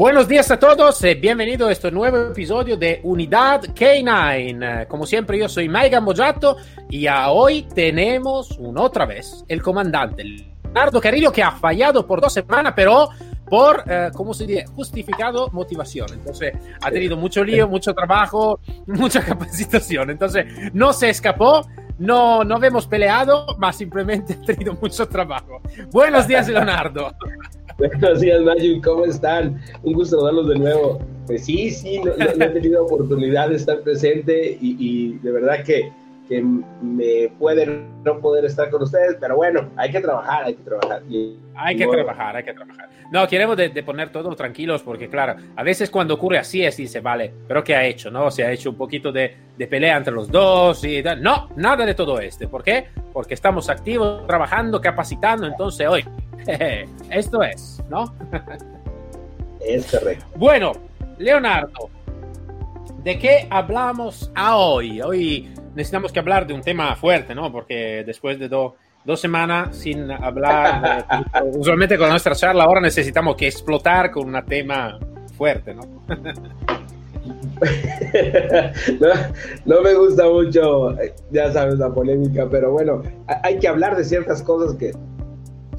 Buenos 0.00 0.28
días 0.28 0.50
a 0.50 0.58
todos 0.58 1.04
y 1.04 1.12
bienvenido 1.12 1.68
a 1.68 1.72
este 1.72 1.90
nuevo 1.90 2.16
episodio 2.16 2.74
de 2.74 3.00
Unidad 3.02 3.60
K9. 3.64 4.86
Como 4.86 5.04
siempre, 5.04 5.38
yo 5.38 5.46
soy 5.46 5.68
Maigan 5.68 6.02
Mojato 6.02 6.56
y 6.88 7.06
hoy 7.06 7.64
tenemos 7.74 8.52
una 8.58 8.80
otra 8.80 9.04
vez 9.04 9.44
el 9.46 9.60
comandante 9.60 10.24
Leonardo 10.24 11.02
Carrillo 11.02 11.30
que 11.30 11.42
ha 11.42 11.50
fallado 11.50 12.06
por 12.06 12.22
dos 12.22 12.32
semanas, 12.32 12.72
pero 12.74 13.10
por, 13.44 13.84
eh, 13.86 14.08
¿cómo 14.14 14.32
se 14.32 14.46
dice? 14.46 14.64
Justificado 14.74 15.50
motivación. 15.52 16.08
Entonces, 16.14 16.54
ha 16.80 16.90
tenido 16.90 17.18
mucho 17.18 17.44
lío, 17.44 17.68
mucho 17.68 17.92
trabajo, 17.92 18.58
mucha 18.86 19.22
capacitación. 19.22 20.08
Entonces, 20.08 20.46
no 20.72 20.94
se 20.94 21.10
escapó, 21.10 21.68
no, 21.98 22.42
no 22.42 22.64
hemos 22.64 22.86
peleado, 22.86 23.54
más 23.58 23.76
simplemente 23.76 24.32
ha 24.42 24.46
tenido 24.46 24.72
mucho 24.80 25.06
trabajo. 25.06 25.60
Buenos 25.92 26.26
días, 26.26 26.48
Leonardo. 26.48 27.12
Buenos 27.80 28.20
días, 28.20 28.42
Magic, 28.42 28.84
¿cómo 28.84 29.06
están? 29.06 29.58
Un 29.84 29.94
gusto 29.94 30.16
saludarlos 30.16 30.48
de 30.48 30.58
nuevo. 30.58 30.98
Pues 31.26 31.46
sí, 31.46 31.70
sí, 31.70 31.98
no, 31.98 32.12
he 32.12 32.48
tenido 32.50 32.84
oportunidad 32.84 33.48
de 33.48 33.56
estar 33.56 33.80
presente 33.80 34.58
y, 34.60 35.14
de 35.22 35.32
verdad 35.32 35.64
que, 35.64 35.90
que, 36.28 36.42
me 36.42 37.32
puede 37.38 37.82
no 38.04 38.20
poder 38.20 38.44
estar 38.44 38.68
con 38.68 38.82
ustedes, 38.82 39.16
pero 39.18 39.36
bueno, 39.36 39.70
hay 39.76 39.90
que 39.90 39.98
trabajar, 39.98 40.44
hay 40.44 40.56
que 40.56 40.62
trabajar. 40.62 41.02
hay 41.54 41.76
que 41.76 41.86
trabajar, 41.86 42.36
hay 42.36 42.44
que 42.44 42.52
trabajar. 42.52 42.90
No, 43.10 43.26
queremos 43.26 43.56
de, 43.56 43.70
poner 43.82 44.12
todo 44.12 44.36
tranquilos 44.36 44.82
porque, 44.82 45.08
claro, 45.08 45.36
a 45.56 45.62
veces 45.62 45.88
cuando 45.88 46.12
ocurre 46.12 46.36
así 46.36 46.62
es, 46.62 46.76
dice, 46.76 47.00
vale, 47.00 47.32
pero 47.48 47.64
¿qué 47.64 47.74
ha 47.74 47.86
hecho? 47.86 48.10
¿No? 48.10 48.30
Se 48.30 48.44
ha 48.44 48.52
hecho 48.52 48.68
un 48.68 48.76
poquito 48.76 49.10
de, 49.10 49.34
de 49.56 49.66
pelea 49.66 49.96
entre 49.96 50.12
los 50.12 50.30
dos 50.30 50.84
y 50.84 51.02
tal. 51.02 51.22
No, 51.22 51.48
nada 51.56 51.86
de 51.86 51.94
todo 51.94 52.20
este. 52.20 52.46
¿Por 52.46 52.62
qué? 52.62 52.88
Porque 53.10 53.32
estamos 53.32 53.70
activos, 53.70 54.26
trabajando, 54.26 54.82
capacitando, 54.82 55.46
entonces 55.46 55.88
hoy 55.88 56.04
Esto 57.10 57.42
es, 57.42 57.82
¿no? 57.88 58.14
es 59.60 59.90
correcto. 59.90 60.24
Bueno, 60.36 60.72
Leonardo, 61.18 61.90
¿de 63.02 63.18
qué 63.18 63.46
hablamos 63.50 64.30
hoy? 64.36 65.00
Hoy 65.02 65.52
necesitamos 65.74 66.12
que 66.12 66.18
hablar 66.18 66.46
de 66.46 66.54
un 66.54 66.62
tema 66.62 66.94
fuerte, 66.96 67.34
¿no? 67.34 67.50
Porque 67.52 68.04
después 68.06 68.38
de 68.38 68.48
dos 68.48 68.74
semanas 69.20 69.76
sin 69.76 70.10
hablar, 70.10 71.06
usualmente 71.54 71.98
con 71.98 72.08
nuestra 72.08 72.34
charla 72.34 72.64
ahora 72.64 72.80
necesitamos 72.80 73.36
que 73.36 73.46
explotar 73.46 74.10
con 74.10 74.34
un 74.34 74.44
tema 74.44 74.98
fuerte, 75.36 75.74
¿no? 75.74 75.82
no, 79.00 79.08
no, 79.66 79.82
me 79.82 79.94
gusta 79.94 80.28
mucho, 80.28 80.96
ya 81.30 81.52
sabes, 81.52 81.78
la 81.78 81.92
polémica, 81.92 82.48
pero 82.50 82.72
bueno, 82.72 83.02
hay 83.42 83.58
que 83.58 83.68
hablar 83.68 83.96
de 83.96 84.04
ciertas 84.04 84.42
cosas 84.42 84.74
que 84.76 84.92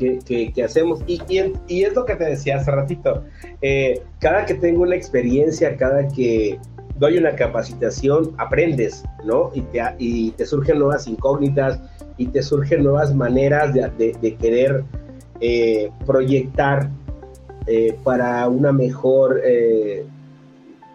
que, 0.02 0.64
hacemos. 0.64 1.02
Y, 1.08 1.22
y, 1.68 1.84
es 1.84 1.94
lo 1.94 2.06
que 2.06 2.16
te 2.16 2.26
decía 2.26 2.58
hace 2.58 2.72
ratito. 2.72 3.24
Eh, 3.62 4.02
cada 4.20 4.46
que 4.46 4.56
tengo 4.56 4.84
una 4.84 4.96
experiencia, 4.96 5.76
cada 5.78 6.08
que 6.08 6.60
doy 6.98 7.18
una 7.18 7.36
capacitación, 7.36 8.34
aprendes, 8.38 9.04
¿no? 9.26 9.52
Y 9.54 9.62
te, 9.62 9.82
y 9.98 10.32
te 10.32 10.46
surgen 10.46 10.80
nuevas 10.80 11.08
incógnitas 11.08 11.80
y 12.18 12.28
te 12.28 12.42
surgen 12.42 12.84
nuevas 12.84 13.14
maneras 13.14 13.74
de, 13.74 14.16
de, 14.22 14.36
querer 14.36 14.84
eh, 15.40 15.90
proyectar 16.06 16.90
eh, 17.68 17.98
para 18.04 18.48
una 18.48 18.72
mejor 18.72 19.42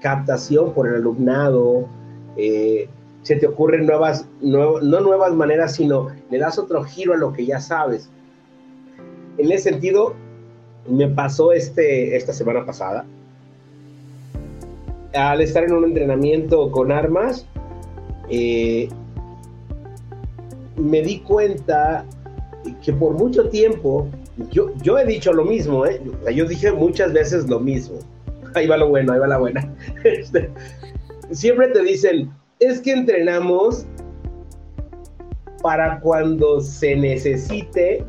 captación 0.01 0.73
por 0.73 0.87
el 0.87 0.95
alumnado. 0.97 1.89
se 2.37 3.37
te 3.37 3.47
ocurren 3.47 3.87
nuevas, 3.87 4.29
no 4.41 4.81
nuevas 4.81 5.33
maneras, 5.35 5.75
sino 5.75 6.09
le 6.31 6.39
das 6.39 6.59
otro 6.59 6.85
giro 6.85 7.15
a 7.15 7.17
lo 7.17 7.33
que 7.33 7.45
ya 7.45 7.61
sabes 7.61 8.11
en 9.39 9.53
ese 9.53 9.71
sentido, 9.71 10.15
me 10.89 11.09
pasó 11.09 11.53
este, 11.53 12.17
esta 12.17 12.33
semana 12.33 12.65
pasada. 12.65 13.05
Al 15.15 15.41
estar 15.41 15.65
en 15.65 15.73
un 15.73 15.85
entrenamiento 15.85 16.71
con 16.71 16.93
armas, 16.93 17.47
eh, 18.29 18.89
me 20.77 21.03
di 21.03 21.21
cuenta 21.21 22.05
que 22.83 22.93
por 22.93 23.15
mucho 23.15 23.49
tiempo, 23.49 24.09
yo, 24.51 24.75
yo 24.83 24.99
he 24.99 25.07
dicho 25.07 25.33
lo 25.33 25.45
mismo, 25.45 25.87
¿eh? 25.87 26.01
yo 26.35 26.47
dije 26.47 26.73
muchas 26.73 27.13
veces 27.13 27.49
lo 27.49 27.61
mismo. 27.61 27.99
Ahí 28.55 28.67
va 28.67 28.77
lo 28.77 28.89
bueno, 28.89 29.13
ahí 29.13 29.19
va 29.19 29.27
la 29.27 29.39
buena. 29.39 29.73
Este, 30.05 30.51
siempre 31.31 31.69
te 31.69 31.83
dicen, 31.83 32.31
es 32.61 32.81
que 32.81 32.93
entrenamos 32.93 33.87
para 35.63 36.01
cuando 36.01 36.61
se 36.61 36.95
necesite 36.97 38.05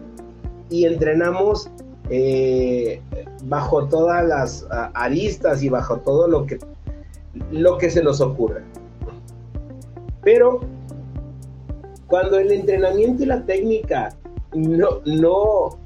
y 0.70 0.86
entrenamos 0.86 1.70
eh, 2.10 3.02
bajo 3.46 3.88
todas 3.88 4.26
las 4.26 4.68
aristas 4.94 5.64
y 5.64 5.70
bajo 5.70 5.98
todo 5.98 6.28
lo 6.28 6.46
que, 6.46 6.60
lo 7.52 7.78
que 7.78 7.90
se 7.90 8.04
nos 8.04 8.22
ocurra. 8.22 8.62
Pero 10.24 10.62
cuando 12.08 12.40
el 12.40 12.52
entrenamiento 12.52 13.24
y 13.24 13.26
la 13.28 13.46
técnica 13.46 14.10
no, 14.54 15.02
no, 15.06 15.78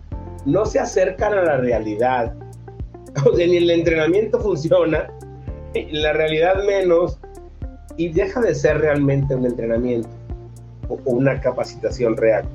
no 0.45 0.65
se 0.65 0.79
acercan 0.79 1.33
a 1.33 1.43
la 1.43 1.57
realidad, 1.57 2.33
o 3.25 3.35
sea, 3.35 3.47
ni 3.47 3.57
el 3.57 3.69
entrenamiento 3.69 4.39
funciona, 4.39 5.11
la 5.73 6.13
realidad 6.13 6.63
menos, 6.65 7.19
y 7.97 8.09
deja 8.09 8.41
de 8.41 8.55
ser 8.55 8.79
realmente 8.79 9.35
un 9.35 9.45
entrenamiento 9.45 10.09
o 10.89 10.97
una 11.05 11.39
capacitación 11.39 12.17
real. 12.17 12.45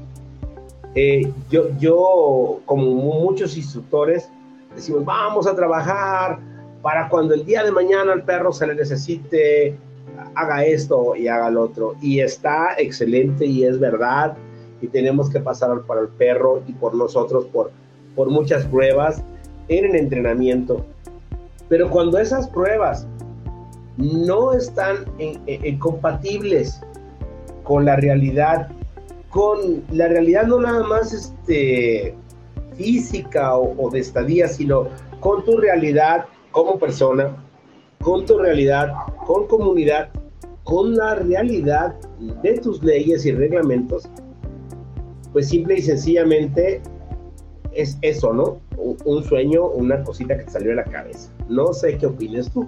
Eh, 0.98 1.30
yo, 1.50 1.68
yo, 1.78 2.60
como 2.64 2.86
muchos 2.86 3.54
instructores, 3.58 4.30
decimos, 4.74 5.04
vamos 5.04 5.46
a 5.46 5.54
trabajar 5.54 6.38
para 6.80 7.10
cuando 7.10 7.34
el 7.34 7.44
día 7.44 7.62
de 7.62 7.70
mañana 7.70 8.14
al 8.14 8.22
perro 8.22 8.50
se 8.50 8.66
le 8.66 8.74
necesite, 8.74 9.76
haga 10.34 10.64
esto 10.64 11.14
y 11.14 11.28
haga 11.28 11.50
lo 11.50 11.64
otro. 11.64 11.96
Y 12.00 12.20
está 12.20 12.76
excelente 12.78 13.44
y 13.44 13.64
es 13.64 13.78
verdad. 13.78 14.38
Y 14.80 14.86
tenemos 14.86 15.28
que 15.28 15.38
pasar 15.38 15.82
para 15.82 16.00
el 16.00 16.08
perro 16.08 16.62
y 16.66 16.72
por 16.72 16.94
nosotros 16.94 17.44
por, 17.52 17.70
por 18.14 18.30
muchas 18.30 18.64
pruebas 18.64 19.22
en 19.68 19.84
el 19.84 19.96
entrenamiento. 19.96 20.82
Pero 21.68 21.90
cuando 21.90 22.18
esas 22.18 22.48
pruebas 22.48 23.06
no 23.98 24.54
están 24.54 25.04
compatibles 25.78 26.80
con 27.64 27.84
la 27.84 27.96
realidad 27.96 28.70
con 29.36 29.84
la 29.92 30.08
realidad 30.08 30.46
no 30.46 30.58
nada 30.58 30.82
más 30.84 31.12
este, 31.12 32.14
física 32.74 33.54
o, 33.58 33.90
de 33.90 33.98
estadía, 33.98 34.48
sino 34.48 34.88
con 35.20 35.44
tu 35.44 35.58
realidad 35.58 36.24
como 36.52 36.78
persona, 36.78 37.36
con 38.00 38.24
tu 38.24 38.38
realidad, 38.38 38.94
con 39.26 39.46
comunidad, 39.46 40.08
con 40.64 40.96
la 40.96 41.16
realidad 41.16 41.94
de 42.42 42.58
tus 42.60 42.82
leyes 42.82 43.26
y 43.26 43.32
reglamentos, 43.32 44.08
pues 45.34 45.50
simple 45.50 45.80
y 45.80 45.82
sencillamente 45.82 46.80
es 47.72 47.98
eso, 48.00 48.32
¿no? 48.32 48.58
Un, 49.04 49.22
sueño, 49.22 49.66
una 49.66 50.02
cosita 50.02 50.38
que 50.38 50.44
te 50.44 50.50
salió 50.50 50.70
de 50.70 50.76
la 50.76 50.84
cabeza. 50.84 51.30
No 51.50 51.74
sé 51.74 51.98
qué 51.98 52.06
opinas 52.06 52.50
tú. 52.50 52.66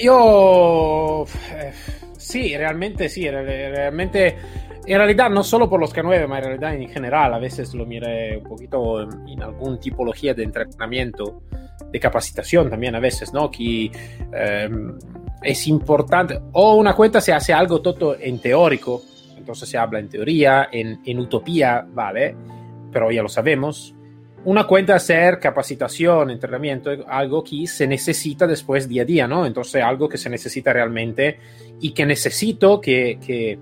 Yo, 0.00 1.24
eh, 1.56 1.72
sí, 2.16 2.56
realmente 2.56 3.08
sí, 3.08 3.28
realmente 3.28 4.36
en 4.84 4.98
realidad, 4.98 5.30
no 5.30 5.44
solo 5.44 5.68
por 5.68 5.80
los 5.80 5.94
K9, 5.94 6.02
pero 6.02 6.36
en 6.36 6.42
realidad 6.42 6.74
en 6.74 6.88
general, 6.88 7.34
a 7.34 7.38
veces 7.38 7.72
lo 7.74 7.86
miré 7.86 8.38
un 8.38 8.44
poquito 8.44 9.02
en, 9.02 9.42
algún 9.42 9.78
tipología 9.78 10.34
de 10.34 10.42
entrenamiento, 10.42 11.42
de 11.90 12.00
capacitación 12.00 12.68
también 12.68 12.94
a 12.96 13.00
veces, 13.00 13.32
¿no? 13.32 13.50
Que 13.50 13.90
em, 14.32 14.98
es 15.42 15.66
importante, 15.68 16.40
o 16.52 16.74
una 16.74 16.94
cuenta 16.94 17.20
se 17.20 17.32
hace 17.32 17.52
algo 17.52 17.80
todo 17.80 18.16
en 18.18 18.40
teórico, 18.40 19.02
entonces 19.36 19.68
se 19.68 19.78
habla 19.78 20.00
en 20.00 20.08
teoría, 20.08 20.68
en, 20.72 21.00
en 21.04 21.18
utopía, 21.18 21.86
¿vale? 21.88 22.34
Pero 22.90 23.10
ya 23.12 23.22
lo 23.22 23.28
sabemos. 23.28 23.94
Una 24.44 24.66
cuenta 24.66 24.96
hacer 24.96 25.38
capacitación, 25.38 26.30
entrenamiento, 26.30 26.90
algo 27.06 27.44
que 27.44 27.68
se 27.68 27.86
necesita 27.86 28.48
después 28.48 28.88
día 28.88 29.02
a 29.02 29.04
día, 29.04 29.28
¿no? 29.28 29.46
Entonces 29.46 29.80
algo 29.80 30.08
que 30.08 30.18
se 30.18 30.28
necesita 30.28 30.72
realmente 30.72 31.38
y 31.80 31.92
que 31.92 32.04
necesito 32.04 32.80
que, 32.80 33.20
que 33.24 33.58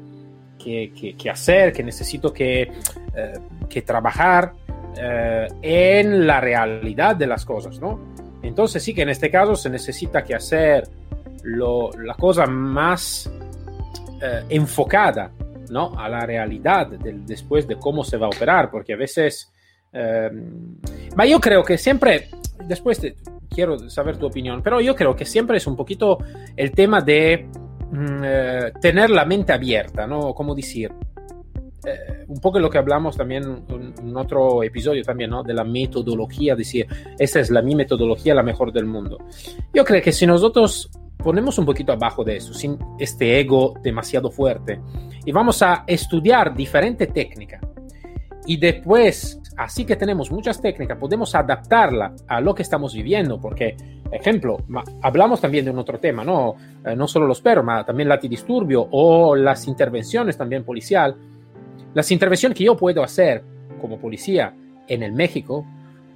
que, 0.62 1.30
hacer, 1.30 1.72
que 1.72 1.82
necesito 1.82 2.32
que, 2.32 2.62
eh, 2.62 3.32
que 3.68 3.82
trabajar 3.82 4.52
eh, 4.96 5.48
en 5.62 6.26
la 6.26 6.40
realidad 6.40 7.16
de 7.16 7.26
las 7.26 7.44
cosas, 7.44 7.80
¿no? 7.80 8.14
Entonces 8.42 8.82
sí 8.82 8.94
que 8.94 9.02
en 9.02 9.10
este 9.10 9.30
caso 9.30 9.54
se 9.54 9.70
necesita 9.70 10.24
que 10.24 10.34
hacer 10.34 10.88
lo, 11.42 11.90
la 11.92 12.14
cosa 12.14 12.46
más 12.46 13.30
eh, 14.22 14.44
enfocada 14.48 15.30
¿no? 15.70 15.98
a 15.98 16.08
la 16.08 16.20
realidad 16.26 16.88
del, 16.88 17.24
después 17.24 17.66
de 17.66 17.76
cómo 17.76 18.04
se 18.04 18.16
va 18.16 18.26
a 18.26 18.30
operar, 18.30 18.70
porque 18.70 18.94
a 18.94 18.96
veces... 18.96 19.50
Eh, 19.92 20.30
yo 21.28 21.40
creo 21.40 21.64
que 21.64 21.76
siempre, 21.76 22.28
después 22.64 23.00
quiero 23.48 23.78
saber 23.90 24.16
tu 24.16 24.26
opinión, 24.26 24.62
pero 24.62 24.80
yo 24.80 24.94
creo 24.94 25.16
que 25.16 25.24
siempre 25.24 25.56
es 25.56 25.66
un 25.66 25.76
poquito 25.76 26.18
el 26.56 26.70
tema 26.72 27.00
de 27.00 27.48
eh, 27.92 28.72
tener 28.80 29.10
la 29.10 29.24
mente 29.24 29.52
abierta, 29.52 30.06
¿no? 30.06 30.32
Como 30.34 30.54
decir, 30.54 30.92
eh, 31.84 32.24
un 32.28 32.40
poco 32.40 32.58
lo 32.58 32.68
que 32.68 32.78
hablamos 32.78 33.16
también 33.16 33.64
en, 33.68 34.16
otro 34.16 34.62
episodio 34.62 35.02
también, 35.02 35.30
¿no? 35.30 35.42
De 35.42 35.54
la 35.54 35.64
metodología, 35.64 36.54
decir, 36.54 36.86
esta 37.18 37.40
es 37.40 37.50
la 37.50 37.62
mi 37.62 37.74
metodología, 37.74 38.34
la 38.34 38.42
mejor 38.42 38.72
del 38.72 38.86
mundo. 38.86 39.18
Yo 39.72 39.84
creo 39.84 40.02
que 40.02 40.12
si 40.12 40.26
nosotros 40.26 40.90
ponemos 41.16 41.58
un 41.58 41.66
poquito 41.66 41.92
abajo 41.92 42.22
de 42.22 42.36
eso, 42.36 42.52
sin 42.52 42.78
este 42.98 43.40
ego 43.40 43.74
demasiado 43.82 44.30
fuerte, 44.30 44.80
y 45.24 45.32
vamos 45.32 45.62
a 45.62 45.84
estudiar 45.86 46.54
diferente 46.54 47.06
técnica, 47.06 47.60
y 48.46 48.56
después, 48.56 49.40
así 49.56 49.84
que 49.84 49.96
tenemos 49.96 50.30
muchas 50.30 50.60
técnicas, 50.60 50.98
podemos 50.98 51.34
adaptarla 51.34 52.14
a 52.28 52.40
lo 52.40 52.54
que 52.54 52.62
estamos 52.62 52.94
viviendo, 52.94 53.40
porque, 53.40 53.76
ejemplo, 54.12 54.58
hablamos 55.02 55.40
también 55.40 55.64
de 55.64 55.70
un 55.70 55.78
otro 55.78 55.98
tema, 55.98 56.24
¿no? 56.24 56.56
Eh, 56.84 56.96
no 56.96 57.06
solo 57.06 57.26
los 57.26 57.40
perros, 57.40 57.64
pero 57.66 57.84
también 57.84 58.08
el 58.08 58.12
antidisturbio 58.12 58.88
o 58.90 59.36
las 59.36 59.68
intervenciones 59.68 60.36
también 60.36 60.64
policial 60.64 61.16
las 61.94 62.10
intervenciones 62.12 62.56
que 62.56 62.64
yo 62.64 62.76
puedo 62.76 63.02
hacer 63.02 63.42
como 63.80 63.98
policía 63.98 64.54
en 64.86 65.02
el 65.02 65.12
México 65.12 65.66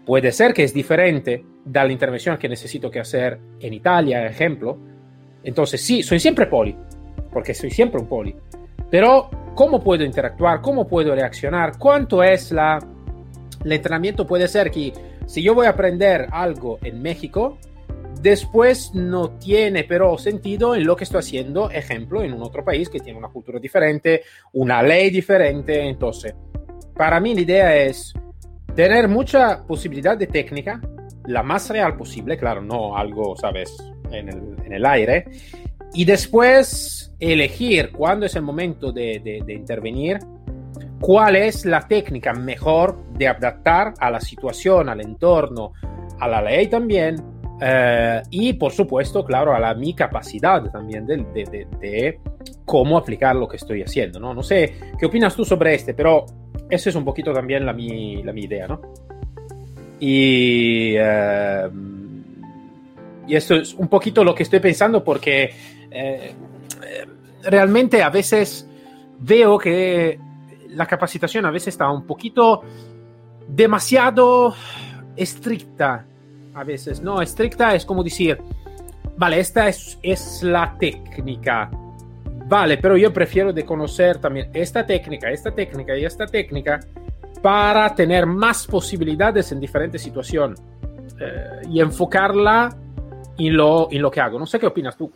puede 0.06 0.30
ser 0.30 0.54
que 0.54 0.62
es 0.62 0.72
diferente 0.72 1.44
de 1.64 1.80
la 1.80 1.90
intervención 1.90 2.36
que 2.36 2.48
necesito 2.48 2.90
que 2.90 3.00
hacer 3.00 3.40
en 3.58 3.72
Italia, 3.72 4.24
ejemplo. 4.26 4.78
Entonces 5.42 5.80
sí, 5.80 6.02
soy 6.02 6.20
siempre 6.20 6.46
poli, 6.46 6.76
porque 7.32 7.54
soy 7.54 7.70
siempre 7.70 8.00
un 8.00 8.06
poli. 8.06 8.36
Pero 8.90 9.30
¿cómo 9.54 9.82
puedo 9.82 10.04
interactuar? 10.04 10.60
¿Cómo 10.60 10.86
puedo 10.86 11.14
reaccionar? 11.14 11.78
¿Cuánto 11.78 12.22
es 12.22 12.52
la... 12.52 12.78
El 13.64 13.72
entrenamiento 13.72 14.26
puede 14.26 14.46
ser 14.46 14.70
que 14.70 14.92
si 15.26 15.42
yo 15.42 15.54
voy 15.54 15.66
a 15.66 15.70
aprender 15.70 16.28
algo 16.30 16.78
en 16.82 17.00
México, 17.00 17.58
Después 18.24 18.94
no 18.94 19.32
tiene 19.32 19.84
pero 19.84 20.16
sentido 20.16 20.74
en 20.74 20.86
lo 20.86 20.96
que 20.96 21.04
estoy 21.04 21.18
haciendo, 21.18 21.68
ejemplo, 21.68 22.22
en 22.22 22.32
un 22.32 22.42
otro 22.42 22.64
país 22.64 22.88
que 22.88 22.98
tiene 22.98 23.18
una 23.18 23.28
cultura 23.28 23.58
diferente, 23.58 24.22
una 24.54 24.82
ley 24.82 25.10
diferente. 25.10 25.86
Entonces, 25.86 26.34
para 26.96 27.20
mí 27.20 27.34
la 27.34 27.40
idea 27.42 27.76
es 27.76 28.14
tener 28.74 29.08
mucha 29.08 29.62
posibilidad 29.66 30.16
de 30.16 30.26
técnica, 30.26 30.80
la 31.26 31.42
más 31.42 31.68
real 31.68 31.98
posible, 31.98 32.38
claro, 32.38 32.62
no 32.62 32.96
algo, 32.96 33.36
sabes, 33.36 33.76
en 34.10 34.72
el, 34.72 34.86
aire. 34.86 35.26
Y 35.92 36.06
después 36.06 37.12
elegir 37.20 37.92
cuándo 37.92 38.24
es 38.24 38.34
el 38.36 38.42
momento 38.42 38.90
de 38.90 39.44
intervenir, 39.48 40.18
cuál 40.98 41.36
es 41.36 41.66
la 41.66 41.86
técnica 41.86 42.32
mejor 42.32 43.04
de 43.18 43.28
adaptar 43.28 43.92
a 44.00 44.10
la 44.10 44.22
situación, 44.22 44.88
al 44.88 45.02
entorno, 45.02 45.74
a 46.18 46.26
la 46.26 46.40
ley 46.40 46.68
también, 46.68 47.33
eh, 47.60 48.22
y 48.30 48.52
por 48.54 48.72
supuesto, 48.72 49.24
claro, 49.24 49.54
a 49.54 49.60
la, 49.60 49.74
mi 49.74 49.94
capacidad 49.94 50.62
también 50.70 51.06
de, 51.06 51.16
de, 51.32 51.66
de, 51.80 52.20
cómo 52.64 52.98
aplicar 52.98 53.36
lo 53.36 53.46
que 53.46 53.56
estoy 53.56 53.82
haciendo, 53.82 54.18
¿no? 54.18 54.34
No 54.34 54.42
sé 54.42 54.74
qué 54.98 55.06
opinas 55.06 55.36
tú 55.36 55.44
sobre 55.44 55.74
este, 55.74 55.94
pero 55.94 56.26
eso 56.68 56.88
es 56.88 56.96
un 56.96 57.04
poquito 57.04 57.32
también 57.32 57.64
la 57.64 57.72
mi, 57.72 58.22
la 58.22 58.32
mi 58.32 58.42
idea, 58.42 58.66
¿no? 58.66 58.80
Y, 60.00 60.94
eh, 60.96 61.70
y 63.26 63.36
esto 63.36 63.54
es 63.54 63.74
un 63.74 63.88
poquito 63.88 64.24
lo 64.24 64.34
que 64.34 64.42
estoy 64.42 64.60
pensando 64.60 65.04
porque 65.04 65.50
eh, 65.90 66.34
realmente 67.42 68.02
a 68.02 68.10
veces 68.10 68.68
veo 69.20 69.56
que 69.58 70.18
la 70.70 70.86
capacitación 70.86 71.46
a 71.46 71.50
veces 71.50 71.68
está 71.68 71.88
un 71.90 72.04
poquito 72.04 72.62
demasiado 73.46 74.54
estricta 75.16 76.06
a 76.54 76.64
veces. 76.64 77.00
No, 77.02 77.20
estricta 77.20 77.74
es 77.74 77.84
como 77.84 78.02
decir, 78.02 78.38
vale, 79.16 79.40
esta 79.40 79.68
es, 79.68 79.98
es 80.02 80.42
la 80.42 80.76
técnica. 80.78 81.70
Vale, 82.46 82.78
pero 82.78 82.96
yo 82.96 83.12
prefiero 83.12 83.52
de 83.52 83.64
conocer 83.64 84.18
también 84.18 84.50
esta 84.52 84.84
técnica, 84.84 85.30
esta 85.30 85.50
técnica 85.50 85.96
y 85.96 86.04
esta 86.04 86.26
técnica 86.26 86.80
para 87.42 87.94
tener 87.94 88.26
más 88.26 88.66
posibilidades 88.66 89.50
en 89.52 89.60
diferentes 89.60 90.02
situaciones 90.02 90.62
eh, 91.20 91.62
y 91.70 91.80
enfocarla 91.80 92.76
en 93.38 93.56
lo, 93.56 93.88
en 93.90 94.02
lo 94.02 94.10
que 94.10 94.20
hago. 94.20 94.38
No 94.38 94.46
sé 94.46 94.58
qué 94.58 94.66
opinas 94.66 94.96
tú. 94.96 95.10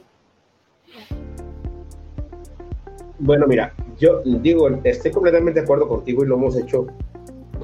Bueno, 3.19 3.46
mira, 3.46 3.75
yo 3.99 4.23
digo, 4.25 4.69
estoy 4.85 5.11
completamente 5.11 5.61
de 5.61 5.64
acuerdo 5.64 5.88
contigo 5.88 6.25
y 6.25 6.29
lo 6.29 6.37
hemos 6.37 6.56
hecho 6.56 6.87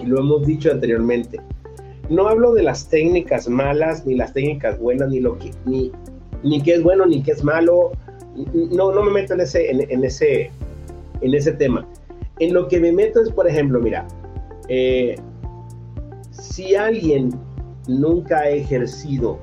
y 0.03 0.07
lo 0.07 0.19
hemos 0.19 0.45
dicho 0.45 0.71
anteriormente 0.71 1.41
no 2.11 2.29
hablo 2.29 2.53
de 2.53 2.63
las 2.63 2.89
técnicas 2.89 3.49
malas, 3.49 4.07
ni 4.07 4.15
las 4.15 4.33
técnicas 4.33 4.79
buenas, 4.79 5.09
ni 5.09 5.21
lo 5.21 5.39
que, 5.39 5.53
ni, 5.65 5.93
ni 6.43 6.63
qué 6.63 6.75
es 6.75 6.83
bueno, 6.83 7.07
ni 7.07 7.23
qué 7.23 7.33
es 7.33 7.43
malo. 7.43 7.93
No, 8.53 8.93
no 8.93 9.03
me 9.03 9.11
meto 9.11 9.35
en 9.35 9.41
ese, 9.41 9.71
en, 9.71 10.05
ese, 10.05 10.51
en 11.21 11.35
ese 11.35 11.53
tema. 11.53 11.87
En 12.41 12.53
lo 12.53 12.69
que 12.69 12.81
me 12.81 12.93
meto 12.93 13.23
es, 13.23 13.31
por 13.31 13.49
ejemplo, 13.49 13.81
mira, 13.81 14.07
eh, 14.69 15.15
si 16.31 16.75
alguien 16.75 17.31
nunca 17.87 18.41
ha 18.41 18.51
ejercido 18.51 19.39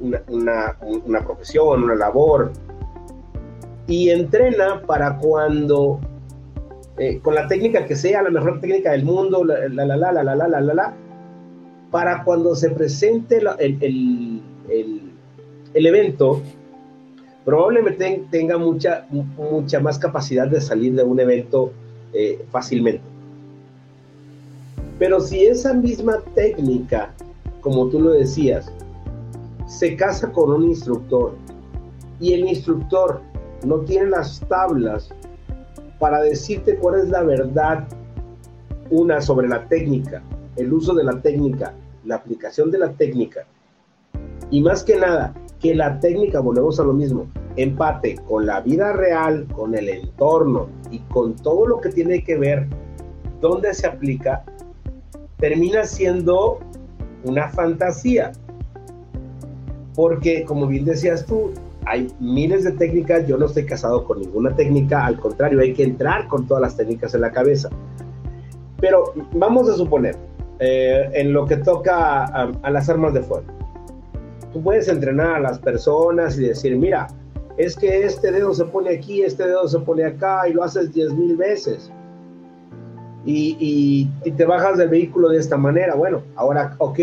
una, 0.00 0.76
una, 1.06 1.20
profesión, 1.24 1.84
una 1.84 1.94
labor, 1.94 2.52
y 3.88 4.10
entrena 4.10 4.80
para 4.86 5.18
cuando, 5.18 6.00
eh, 6.98 7.18
con 7.20 7.34
la 7.34 7.48
técnica 7.48 7.84
que 7.84 7.96
sea, 7.96 8.22
la 8.22 8.30
mejor 8.30 8.60
técnica 8.60 8.92
del 8.92 9.04
mundo, 9.04 9.44
la, 9.44 9.68
la, 9.68 9.84
la, 9.84 9.96
la, 9.96 10.12
la, 10.12 10.22
la, 10.22 10.48
la, 10.48 10.60
la, 10.60 10.74
la 10.74 10.94
para 11.92 12.24
cuando 12.24 12.56
se 12.56 12.70
presente 12.70 13.42
el, 13.58 14.42
evento, 15.74 16.40
probablemente 17.44 18.24
tenga 18.30 18.56
mucha, 18.56 19.06
mucha 19.10 19.78
más 19.78 19.98
capacidad 19.98 20.48
de 20.48 20.60
salir 20.62 20.94
de 20.94 21.04
un 21.04 21.20
evento 21.20 21.70
eh, 22.14 22.44
fácilmente. 22.50 23.02
Pero 24.98 25.20
si 25.20 25.44
esa 25.44 25.74
misma 25.74 26.20
técnica, 26.34 27.12
como 27.60 27.88
tú 27.88 28.00
lo 28.00 28.12
decías, 28.12 28.72
se 29.66 29.94
casa 29.94 30.32
con 30.32 30.50
un 30.50 30.64
instructor 30.64 31.34
y 32.20 32.32
el 32.32 32.48
instructor 32.48 33.20
no 33.66 33.80
tiene 33.80 34.08
las 34.08 34.40
tablas 34.48 35.10
para 35.98 36.22
decirte 36.22 36.76
cuál 36.76 37.00
es 37.00 37.10
la 37.10 37.22
verdad, 37.22 37.86
una 38.90 39.20
sobre 39.20 39.46
la 39.46 39.66
técnica, 39.68 40.22
el 40.56 40.72
uso 40.72 40.94
de 40.94 41.04
la 41.04 41.20
técnica, 41.20 41.74
la 42.04 42.16
aplicación 42.16 42.70
de 42.70 42.78
la 42.78 42.92
técnica 42.92 43.46
y 44.50 44.60
más 44.60 44.84
que 44.84 44.96
nada 44.96 45.34
que 45.60 45.74
la 45.74 45.98
técnica, 46.00 46.40
volvemos 46.40 46.78
a 46.80 46.84
lo 46.84 46.92
mismo, 46.92 47.26
empate 47.56 48.16
con 48.28 48.46
la 48.46 48.60
vida 48.60 48.92
real, 48.92 49.46
con 49.54 49.74
el 49.74 49.88
entorno 49.88 50.68
y 50.90 50.98
con 50.98 51.36
todo 51.36 51.66
lo 51.66 51.80
que 51.80 51.88
tiene 51.90 52.22
que 52.22 52.36
ver 52.36 52.66
dónde 53.40 53.72
se 53.72 53.86
aplica, 53.86 54.44
termina 55.38 55.84
siendo 55.84 56.58
una 57.24 57.48
fantasía. 57.48 58.32
Porque, 59.94 60.44
como 60.44 60.66
bien 60.66 60.84
decías 60.84 61.24
tú, 61.24 61.52
hay 61.86 62.12
miles 62.20 62.64
de 62.64 62.72
técnicas, 62.72 63.26
yo 63.26 63.36
no 63.38 63.46
estoy 63.46 63.64
casado 63.66 64.04
con 64.04 64.20
ninguna 64.20 64.54
técnica, 64.54 65.06
al 65.06 65.18
contrario, 65.18 65.60
hay 65.60 65.74
que 65.74 65.84
entrar 65.84 66.28
con 66.28 66.46
todas 66.46 66.60
las 66.60 66.76
técnicas 66.76 67.14
en 67.14 67.20
la 67.22 67.30
cabeza. 67.30 67.70
Pero 68.80 69.12
vamos 69.32 69.68
a 69.68 69.74
suponer, 69.74 70.16
eh, 70.64 71.10
en 71.14 71.32
lo 71.32 71.44
que 71.44 71.56
toca 71.56 72.24
a, 72.24 72.70
las 72.70 72.88
armas 72.88 73.12
de 73.14 73.22
fuego. 73.22 73.42
Tú 74.52 74.62
puedes 74.62 74.86
entrenar 74.86 75.34
a 75.34 75.40
las 75.40 75.58
personas 75.58 76.38
y 76.38 76.44
decir, 76.44 76.76
mira, 76.76 77.08
es 77.56 77.74
que 77.74 78.04
este 78.04 78.30
dedo 78.30 78.54
se 78.54 78.66
pone 78.66 78.90
aquí, 78.90 79.22
este 79.22 79.44
dedo 79.44 79.66
se 79.66 79.80
pone 79.80 80.04
acá 80.04 80.48
y 80.48 80.52
lo 80.52 80.62
haces 80.62 80.92
diez 80.94 81.12
mil 81.14 81.36
veces. 81.36 81.90
Y, 83.24 83.56
y, 84.24 84.30
te 84.30 84.44
bajas 84.44 84.78
del 84.78 84.88
vehículo 84.88 85.30
de 85.30 85.38
esta 85.38 85.56
manera. 85.56 85.96
Bueno, 85.96 86.22
ahora, 86.36 86.76
ok, 86.78 87.00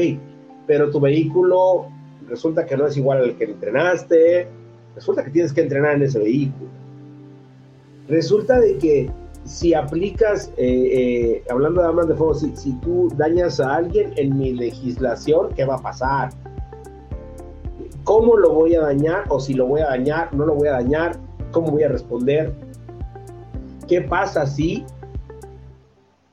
pero 0.65 0.89
tu 0.89 1.01
vehículo 1.01 1.87
resulta 2.29 2.65
que 2.65 2.77
no 2.77 2.87
es 2.87 2.95
igual 2.95 3.17
al 3.17 3.35
que 3.35 3.43
entrenaste, 3.43 4.47
resulta 4.95 5.25
que 5.25 5.31
tienes 5.31 5.51
que 5.51 5.61
entrenar 5.63 5.95
en 5.95 6.03
ese 6.03 6.19
vehículo. 6.19 6.69
Resulta 8.07 8.57
de 8.57 8.77
que 8.77 9.11
si 9.49 9.73
aplicas, 9.73 10.53
eh, 10.57 10.89
eh, 10.93 11.43
hablando 11.49 11.81
de 11.81 11.87
armas 11.87 12.07
de 12.07 12.13
fuego, 12.13 12.35
si, 12.35 12.71
tú 12.83 13.11
dañas 13.15 13.59
a 13.59 13.77
alguien 13.77 14.13
en 14.15 14.37
mi 14.37 14.53
legislación, 14.53 15.49
¿qué 15.55 15.65
va 15.65 15.75
a 15.75 15.81
pasar? 15.81 16.29
¿Cómo 18.03 18.37
lo 18.37 18.53
voy 18.53 18.75
a 18.75 18.81
dañar? 18.81 19.25
O 19.29 19.39
si 19.39 19.55
lo 19.55 19.65
voy 19.65 19.81
a 19.81 19.87
dañar, 19.87 20.31
no 20.35 20.45
lo 20.45 20.53
voy 20.53 20.67
a 20.67 20.73
dañar, 20.73 21.19
¿cómo 21.51 21.71
voy 21.71 21.81
a 21.81 21.87
responder? 21.87 22.53
¿Qué 23.87 24.01
pasa 24.01 24.45
si? 24.45 24.85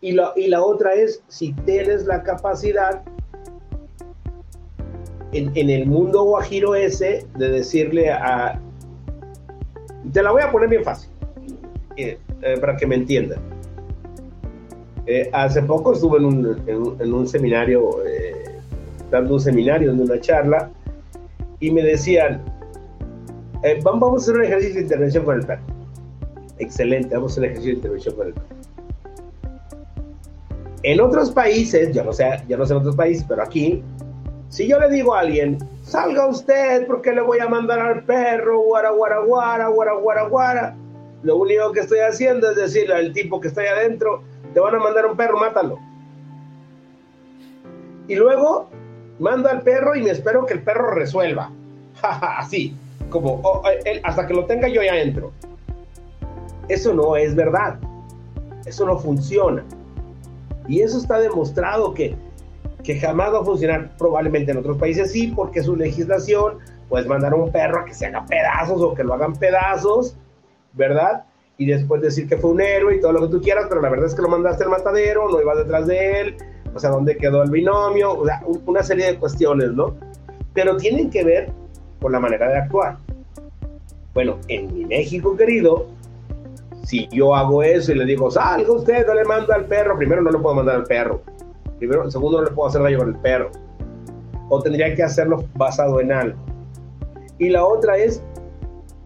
Y, 0.02 0.14
y 0.36 0.48
la 0.48 0.62
otra 0.62 0.92
es, 0.92 1.22
si 1.28 1.54
tienes 1.64 2.04
la 2.04 2.22
capacidad, 2.22 3.02
en, 5.32 5.56
en 5.56 5.70
el 5.70 5.86
mundo 5.86 6.22
guajiro 6.22 6.74
ese 6.74 7.26
de 7.38 7.48
decirle 7.48 8.10
a... 8.10 8.60
Te 10.12 10.22
la 10.22 10.32
voy 10.32 10.42
a 10.42 10.52
poner 10.52 10.68
bien 10.68 10.84
fácil, 10.84 11.10
eh, 11.96 12.18
eh, 12.42 12.56
para 12.60 12.76
que 12.76 12.86
me 12.86 12.94
entiendan. 12.94 13.38
Eh, 15.06 15.30
hace 15.32 15.62
poco 15.62 15.92
estuve 15.92 16.18
en 16.18 16.24
un, 16.24 16.46
en 16.66 17.00
en 17.00 17.12
un 17.12 17.28
seminario, 17.28 18.04
eh, 18.04 18.60
dando 19.10 19.34
un 19.34 19.40
seminario, 19.40 19.88
dando 19.88 20.04
una 20.04 20.20
charla, 20.20 20.70
y 21.60 21.70
me 21.70 21.82
decían, 21.82 22.42
vamos, 23.82 24.00
vamos 24.00 24.22
a 24.22 24.22
hacer 24.22 24.36
un 24.36 24.44
ejercicio 24.44 24.74
de 24.76 24.82
intervención 24.82 25.24
con 25.24 25.36
el 25.36 25.46
perro. 25.46 25.62
Excelente, 26.58 27.14
vamos 27.14 27.32
a 27.32 27.34
hacer 27.34 27.42
un 27.42 27.50
ejercicio 27.50 27.72
de 27.72 27.76
intervención 27.76 28.14
con 28.16 28.26
el 28.26 28.32
perro. 28.34 28.56
En 30.82 31.00
otros 31.00 31.30
países, 31.30 31.92
yo 31.92 32.04
no 32.04 32.12
sé, 32.12 32.42
yo 32.48 32.56
no 32.56 32.66
sé 32.66 32.72
en 32.72 32.78
otros 32.78 32.96
países, 32.96 33.24
pero 33.28 33.42
aquí, 33.42 33.82
si 34.50 34.68
yo 34.68 34.78
le 34.78 34.88
digo 34.88 35.14
a 35.14 35.20
alguien, 35.20 35.58
salga 35.82 36.26
usted 36.26 36.86
porque 36.86 37.12
le 37.12 37.22
voy 37.22 37.38
a 37.40 37.48
mandar 37.48 37.80
al 37.80 38.04
perro, 38.04 38.60
guara, 38.60 38.90
guara, 38.90 39.20
guara, 39.20 39.68
guara, 39.68 39.94
guara, 39.94 40.28
guara, 40.28 40.76
lo 41.26 41.38
único 41.38 41.72
que 41.72 41.80
estoy 41.80 41.98
haciendo 41.98 42.48
es 42.50 42.56
decirle 42.56 42.94
al 42.94 43.12
tipo 43.12 43.40
que 43.40 43.48
está 43.48 43.60
ahí 43.62 43.66
adentro, 43.66 44.22
te 44.54 44.60
van 44.60 44.76
a 44.76 44.78
mandar 44.78 45.06
un 45.06 45.16
perro, 45.16 45.36
mátalo. 45.40 45.76
Y 48.06 48.14
luego 48.14 48.70
mando 49.18 49.48
al 49.48 49.62
perro 49.62 49.96
y 49.96 50.02
me 50.02 50.10
espero 50.10 50.46
que 50.46 50.54
el 50.54 50.62
perro 50.62 50.92
resuelva. 50.92 51.50
Así, 52.02 52.76
como 53.10 53.40
oh, 53.42 53.60
él, 53.84 54.00
hasta 54.04 54.24
que 54.24 54.34
lo 54.34 54.44
tenga 54.44 54.68
yo 54.68 54.84
ya 54.84 55.00
entro. 55.00 55.32
Eso 56.68 56.94
no 56.94 57.16
es 57.16 57.34
verdad. 57.34 57.76
Eso 58.64 58.86
no 58.86 58.96
funciona. 58.96 59.64
Y 60.68 60.82
eso 60.82 60.96
está 60.96 61.18
demostrado 61.18 61.92
que, 61.92 62.14
que 62.84 63.00
jamás 63.00 63.34
va 63.34 63.40
a 63.40 63.44
funcionar. 63.44 63.96
Probablemente 63.98 64.52
en 64.52 64.58
otros 64.58 64.78
países 64.78 65.10
sí, 65.10 65.32
porque 65.34 65.60
su 65.60 65.74
legislación, 65.74 66.58
puedes 66.88 67.08
mandar 67.08 67.32
a 67.32 67.36
un 67.36 67.50
perro 67.50 67.80
a 67.80 67.84
que 67.84 67.94
se 67.94 68.06
haga 68.06 68.24
pedazos 68.26 68.80
o 68.80 68.94
que 68.94 69.02
lo 69.02 69.14
hagan 69.14 69.34
pedazos, 69.34 70.16
¿verdad? 70.76 71.24
Y 71.58 71.66
después 71.66 72.02
decir 72.02 72.28
que 72.28 72.36
fue 72.36 72.50
un 72.50 72.60
héroe 72.60 72.96
y 72.96 73.00
todo 73.00 73.12
lo 73.12 73.22
que 73.22 73.28
tú 73.28 73.40
quieras, 73.40 73.66
pero 73.68 73.80
la 73.80 73.88
verdad 73.88 74.06
es 74.06 74.14
que 74.14 74.22
lo 74.22 74.28
mandaste 74.28 74.64
al 74.64 74.70
matadero, 74.70 75.28
no 75.28 75.40
ibas 75.40 75.58
detrás 75.58 75.86
de 75.86 76.20
él, 76.20 76.36
o 76.74 76.78
sea, 76.78 76.90
dónde 76.90 77.16
quedó 77.16 77.42
el 77.42 77.50
binomio, 77.50 78.12
o 78.12 78.26
sea, 78.26 78.42
una 78.66 78.82
serie 78.82 79.06
de 79.06 79.18
cuestiones, 79.18 79.72
¿no? 79.72 79.96
Pero 80.52 80.76
tienen 80.76 81.10
que 81.10 81.24
ver 81.24 81.50
con 82.00 82.12
la 82.12 82.20
manera 82.20 82.48
de 82.48 82.58
actuar. 82.58 82.98
Bueno, 84.12 84.38
en 84.48 84.72
mi 84.74 84.84
México 84.84 85.36
querido, 85.36 85.86
si 86.84 87.08
yo 87.08 87.34
hago 87.34 87.62
eso 87.62 87.92
y 87.92 87.96
le 87.96 88.04
digo, 88.04 88.30
salga 88.30 88.70
usted, 88.70 89.06
no 89.06 89.14
le 89.14 89.24
mando 89.24 89.52
al 89.52 89.64
perro, 89.64 89.96
primero 89.96 90.22
no 90.22 90.30
le 90.30 90.38
puedo 90.38 90.54
mandar 90.54 90.76
al 90.76 90.84
perro. 90.84 91.20
Primero, 91.78 92.10
segundo, 92.10 92.38
no 92.38 92.44
le 92.44 92.50
puedo 92.52 92.68
hacer 92.68 92.82
daño 92.82 92.98
con 92.98 93.08
el 93.08 93.16
perro. 93.16 93.50
O 94.48 94.62
tendría 94.62 94.94
que 94.94 95.02
hacerlo 95.02 95.44
basado 95.54 96.00
en 96.00 96.12
algo. 96.12 96.38
Y 97.38 97.50
la 97.50 97.64
otra 97.64 97.98
es, 97.98 98.22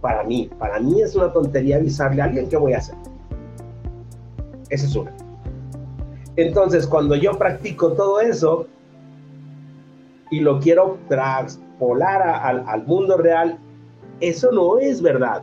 para 0.01 0.23
mí, 0.25 0.51
para 0.59 0.81
mí 0.81 1.03
es 1.03 1.15
una 1.15 1.33
tontería 1.33 1.77
avisarle 1.77 2.23
a 2.23 2.25
alguien 2.27 2.49
qué 2.49 2.57
voy 2.57 2.73
a 2.73 2.79
hacer. 2.79 2.97
Esa 4.71 4.87
es 4.87 4.97
una. 4.97 5.13
Entonces, 6.37 6.87
cuando 6.87 7.17
yo 7.17 7.37
practico 7.37 7.93
todo 7.93 8.21
eso 8.21 8.67
y 10.31 10.41
lo 10.41 10.61
quiero 10.61 10.99
traspolar 11.09 12.23
al, 12.23 12.87
mundo 12.87 13.17
real, 13.17 13.59
eso 14.21 14.51
no 14.53 14.79
es 14.79 15.03
verdad. 15.03 15.43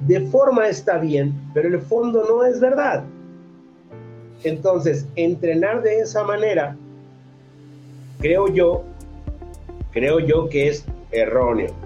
De 0.00 0.20
forma 0.28 0.68
está 0.68 0.98
bien, 0.98 1.34
pero 1.52 1.68
el 1.68 1.80
fondo 1.80 2.24
no 2.28 2.44
es 2.44 2.58
verdad. 2.58 3.04
Entonces, 4.44 5.06
entrenar 5.14 5.82
de 5.82 6.00
esa 6.00 6.24
manera, 6.24 6.76
creo 8.18 8.48
yo, 8.48 8.82
creo 9.92 10.20
yo 10.20 10.48
que 10.48 10.68
es 10.68 10.84
erróneo. 11.10 11.85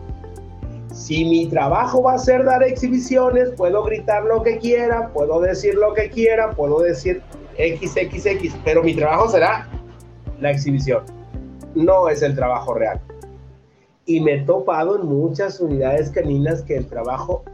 Si 1.00 1.25
mi 1.25 1.47
trabajo 1.47 2.02
va 2.02 2.12
a 2.12 2.19
ser 2.19 2.45
dar 2.45 2.62
exhibiciones, 2.62 3.52
puedo 3.57 3.83
gritar 3.85 4.23
lo 4.25 4.42
que 4.42 4.59
quiera, 4.59 5.09
puedo 5.14 5.40
decir 5.40 5.75
lo 5.75 5.95
que 5.95 6.11
quiera, 6.11 6.50
puedo 6.50 6.80
decir 6.80 7.23
XXX, 7.57 8.54
pero 8.66 8.83
mi 8.83 8.95
trabajo 8.95 9.30
será 9.30 9.66
la 10.40 10.50
exhibición. 10.50 11.02
No 11.75 12.11
es 12.11 12.21
el 12.21 12.35
trabajo 12.35 12.75
real. 12.75 13.00
Y 14.04 14.21
me 14.21 14.35
he 14.35 14.40
topado 14.42 15.00
en 15.00 15.07
muchas 15.07 15.59
unidades 15.59 16.11
caninas 16.11 16.61
que 16.61 16.76
el 16.76 16.87
trabajo, 16.87 17.45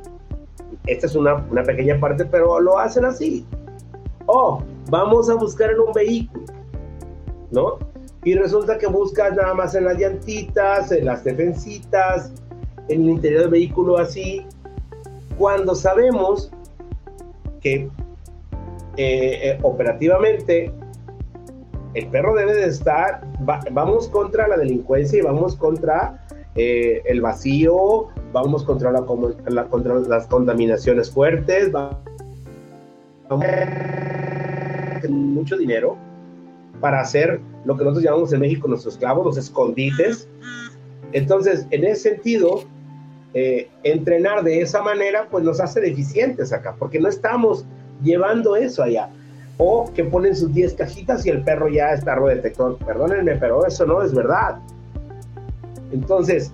esta 0.89 1.07
es 1.07 1.15
una, 1.15 1.37
una 1.49 1.63
pequeña 1.63 2.01
parte, 2.01 2.25
pero 2.25 2.59
lo 2.59 2.81
hacen 2.81 3.05
así. 3.05 3.47
Oh, 4.27 4.61
vamos 4.91 5.31
a 5.31 5.37
buscar 5.37 5.71
en 5.71 5.79
un 5.79 5.93
vehículo, 5.93 6.47
¿no? 7.53 7.79
Y 8.25 8.35
resulta 8.35 8.77
que 8.77 8.89
buscas 8.89 9.37
nada 9.37 9.55
más 9.55 9.77
en 9.77 9.85
las 9.85 9.99
llantitas, 9.99 10.91
en 10.91 11.05
las 11.05 11.23
defensitas, 11.23 12.33
en 12.89 13.03
el 13.03 13.09
interior 13.11 13.43
del 13.43 13.51
vehículo 13.51 13.99
así, 13.99 14.47
cuando 15.39 15.75
sabemos 15.75 16.51
que 17.61 17.89
eh, 18.97 19.41
eh, 19.43 19.59
operativamente 19.63 20.73
el 21.95 22.07
perro 22.09 22.35
debe 22.35 22.55
de 22.55 22.67
estar, 22.67 23.23
va, 23.49 23.61
vamos 23.73 24.09
contra 24.09 24.49
la 24.49 24.57
delincuencia 24.57 25.19
y 25.19 25.23
vamos 25.23 25.57
contra 25.57 26.27
eh, 26.55 27.03
el 27.07 27.21
vacío, 27.21 28.09
vamos 28.33 28.65
contra, 28.65 28.93
la, 28.93 29.05
la, 29.49 29.65
contra 29.65 29.95
las 30.01 30.27
contaminaciones 30.27 31.11
fuertes, 31.11 31.73
vamos 31.73 31.97
mucho 35.09 35.57
dinero 35.57 35.97
para 36.81 37.01
hacer 37.01 37.41
lo 37.65 37.77
que 37.77 37.85
nosotros 37.85 38.05
llamamos 38.05 38.33
en 38.33 38.41
México 38.41 38.69
nuestros 38.69 38.97
clavos, 38.97 39.25
los 39.25 39.37
escondites. 39.37 40.29
Entonces, 41.13 41.67
en 41.71 41.85
ese 41.85 42.11
sentido, 42.11 42.65
eh, 43.39 43.69
entrenar 43.83 44.43
de 44.45 44.63
esa 44.63 44.81
manera, 44.81 45.29
pues 45.31 45.45
nos 45.45 45.61
hace 45.61 45.79
deficientes 45.79 46.55
acá, 46.55 46.75
porque 46.79 46.99
no 46.99 47.11
estamos 47.11 47.67
llevando 48.03 48.57
eso 48.57 48.83
allá. 48.83 49.11
O 49.59 49.93
que 49.93 50.05
ponen 50.05 50.35
sus 50.35 50.55
10 50.55 50.73
cajitas 50.73 51.27
y 51.27 51.29
el 51.29 51.45
perro 51.45 51.69
ya 51.69 51.93
está 51.93 52.19
detector. 52.19 52.79
Perdónenme, 52.79 53.37
pero 53.37 53.67
eso 53.67 53.85
no 53.85 54.01
es 54.01 54.15
verdad. 54.15 54.57
Entonces, 55.93 56.51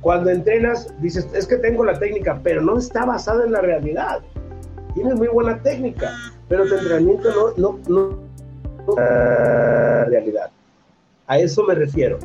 cuando 0.00 0.28
entrenas, 0.30 0.92
dices, 1.00 1.28
es 1.34 1.46
que 1.46 1.54
tengo 1.54 1.84
la 1.84 2.00
técnica, 2.00 2.40
pero 2.42 2.60
no 2.62 2.78
está 2.78 3.04
basada 3.04 3.44
en 3.44 3.52
la 3.52 3.60
realidad. 3.60 4.20
Tienes 4.94 5.14
muy 5.14 5.28
buena 5.28 5.62
técnica, 5.62 6.10
pero 6.48 6.66
tu 6.66 6.74
entrenamiento 6.74 7.30
no, 7.56 7.78
no, 7.78 7.78
no, 7.88 8.18
no 8.88 8.94
la 8.96 10.04
realidad. 10.06 10.50
A 11.28 11.38
eso 11.38 11.62
me 11.62 11.76
refiero. 11.76 12.18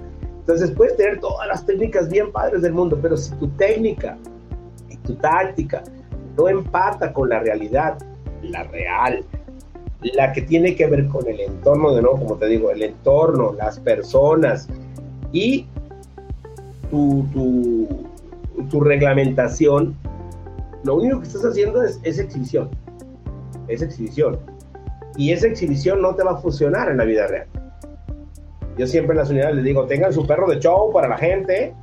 Entonces 0.50 0.76
puedes 0.76 0.98
tener 0.98 1.20
todas 1.20 1.48
las 1.48 1.64
técnicas 1.64 2.10
bien 2.10 2.32
padres 2.32 2.64
del 2.64 2.74
mundo, 2.74 2.98
pero 3.00 3.16
si 3.16 3.36
tu 3.36 3.50
técnica 3.50 4.18
y 4.90 4.98
tu 4.98 5.14
táctica 5.14 5.84
no 6.36 6.50
empata 6.50 7.14
con 7.14 7.30
la 7.30 7.38
realidad, 7.38 8.00
la 8.42 8.64
real, 8.64 9.24
la 10.02 10.34
que 10.34 10.42
tiene 10.42 10.76
que 10.76 10.88
ver 10.88 11.08
con 11.08 11.28
el 11.28 11.40
entorno, 11.40 11.94
de 11.94 12.02
nuevo, 12.02 12.18
como 12.18 12.36
te 12.38 12.48
digo, 12.48 12.72
el 12.72 12.82
entorno, 12.82 13.54
las 13.54 13.80
personas 13.80 14.68
y 15.32 15.68
tu, 16.90 17.28
tu, 18.72 18.82
reglamentación, 18.82 19.96
lo 20.84 20.96
único 20.96 21.20
que 21.20 21.28
estás 21.28 21.46
haciendo 21.46 21.84
es, 21.84 22.00
es 22.02 22.18
exhibición. 22.18 22.72
Es 23.68 23.84
exhibición. 23.84 24.40
Y 25.16 25.32
esa 25.32 25.46
exhibición 25.46 26.02
no 26.02 26.16
te 26.16 26.24
va 26.24 26.32
a 26.32 26.38
funcionar 26.38 26.90
en 26.90 26.98
la 26.98 27.04
vida 27.04 27.28
real. 27.28 27.46
Yo 28.80 28.88
siempre 28.88 29.12
en 29.12 29.18
las 29.18 29.30
unidades 29.30 29.56
les 29.56 29.66
digo, 29.66 29.84
tengan 29.88 30.14
su 30.14 30.26
perro 30.26 30.50
de 30.50 30.58
show 30.58 30.90
para 30.94 31.10
la 31.10 31.18
gente 31.18 31.74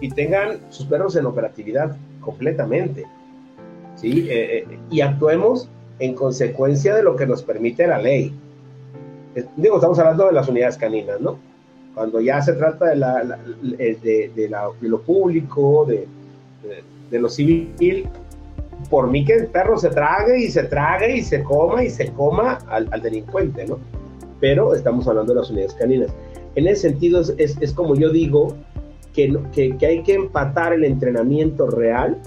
y 0.00 0.10
tengan 0.10 0.60
sus 0.70 0.86
perros 0.86 1.16
en 1.16 1.26
operatividad 1.26 1.96
completamente. 2.20 3.04
¿sí? 3.96 4.28
Eh, 4.30 4.58
eh, 4.58 4.78
y 4.92 5.00
actuemos 5.00 5.68
en 5.98 6.14
consecuencia 6.14 6.94
de 6.94 7.02
lo 7.02 7.16
que 7.16 7.26
nos 7.26 7.42
permite 7.42 7.84
la 7.88 7.98
ley. 7.98 8.32
Eh, 9.34 9.44
digo, 9.56 9.78
estamos 9.78 9.98
hablando 9.98 10.26
de 10.26 10.34
las 10.34 10.48
unidades 10.48 10.78
caninas, 10.78 11.20
¿no? 11.20 11.36
Cuando 11.96 12.20
ya 12.20 12.40
se 12.40 12.52
trata 12.52 12.84
de, 12.84 12.94
la, 12.94 13.24
la, 13.24 13.38
de, 13.60 14.30
de, 14.32 14.48
la, 14.48 14.68
de 14.80 14.88
lo 14.88 15.02
público, 15.02 15.84
de, 15.84 16.06
de, 17.10 17.18
lo 17.18 17.28
civil, 17.28 18.08
por 18.88 19.08
mí 19.08 19.24
que 19.24 19.32
el 19.32 19.46
perro 19.48 19.78
se 19.78 19.88
trague 19.88 20.38
y 20.38 20.48
se 20.48 20.62
trague 20.62 21.16
y 21.16 21.22
se 21.22 21.42
coma 21.42 21.82
y 21.82 21.90
se 21.90 22.12
coma 22.12 22.58
al, 22.68 22.88
al 22.92 23.02
delincuente, 23.02 23.66
¿no? 23.66 23.80
Pero 24.40 24.74
estamos 24.74 25.06
hablando 25.08 25.34
de 25.34 25.40
las 25.40 25.50
unidades 25.50 25.74
caninas. 25.74 26.14
En 26.54 26.66
ese 26.66 26.88
sentido, 26.88 27.20
es, 27.20 27.56
es, 27.60 27.72
como 27.72 27.94
yo 27.94 28.10
digo 28.10 28.56
que, 29.12 29.36
que, 29.52 29.76
que 29.76 29.86
hay 29.86 30.02
que 30.02 30.14
empatar 30.14 30.72
el 30.72 30.84
entrenamiento 30.84 31.68
real 31.68 32.18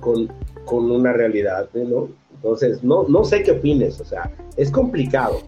con, 0.00 0.32
con 0.64 0.90
una 0.90 1.12
realidad, 1.12 1.68
¿no? 1.74 2.08
Entonces, 2.34 2.84
no, 2.84 3.04
no 3.08 3.24
sé 3.24 3.42
qué 3.42 3.52
opines, 3.52 4.00
o 4.00 4.04
sea, 4.04 4.30
es 4.56 4.70
complicado. 4.70 5.40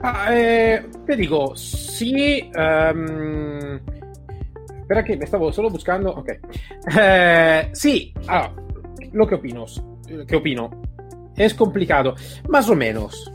Ah, 0.00 0.28
eh, 0.32 0.86
te 1.06 1.16
digo, 1.16 1.56
sí. 1.56 2.50
Um, 2.54 3.80
espera 4.80 5.04
que 5.04 5.16
me 5.16 5.24
estaba 5.24 5.52
solo 5.52 5.70
buscando. 5.70 6.12
Ok. 6.12 6.30
Eh, 7.00 7.70
sí, 7.72 8.14
ah, 8.28 8.50
lo 9.12 9.26
que 9.26 9.34
opino, 9.34 9.64
que 10.26 10.36
opino. 10.36 10.70
Es 11.36 11.54
complicado, 11.54 12.14
más 12.48 12.68
o 12.70 12.74
menos. 12.74 13.32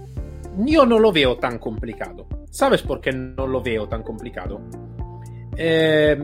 Yo 0.57 0.85
no 0.85 0.99
lo 0.99 1.11
veo 1.11 1.37
tan 1.37 1.59
complicado. 1.59 2.27
¿Sabes 2.49 2.81
por 2.81 3.01
qué 3.01 3.11
no 3.11 3.47
lo 3.47 3.61
veo 3.61 3.87
tan 3.87 4.03
complicado? 4.03 4.61
Eh, 5.55 6.17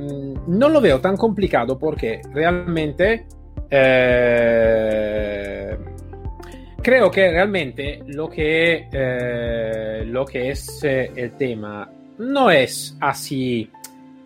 no 0.48 0.70
lo 0.70 0.82
veo 0.82 1.00
tan 1.00 1.16
complicado 1.16 1.78
porque 1.78 2.22
realmente 2.34 3.28
eh, 3.70 4.70
creo 6.82 7.12
que 7.12 7.32
realmente 7.32 8.04
lo 8.08 8.30
que, 8.30 8.88
eh, 8.92 10.04
lo 10.06 10.26
que 10.26 10.52
es 10.52 10.84
eh, 10.84 11.12
el 11.16 11.34
tema 11.34 11.90
no 12.20 12.50
es 12.50 12.98
así, 13.00 13.70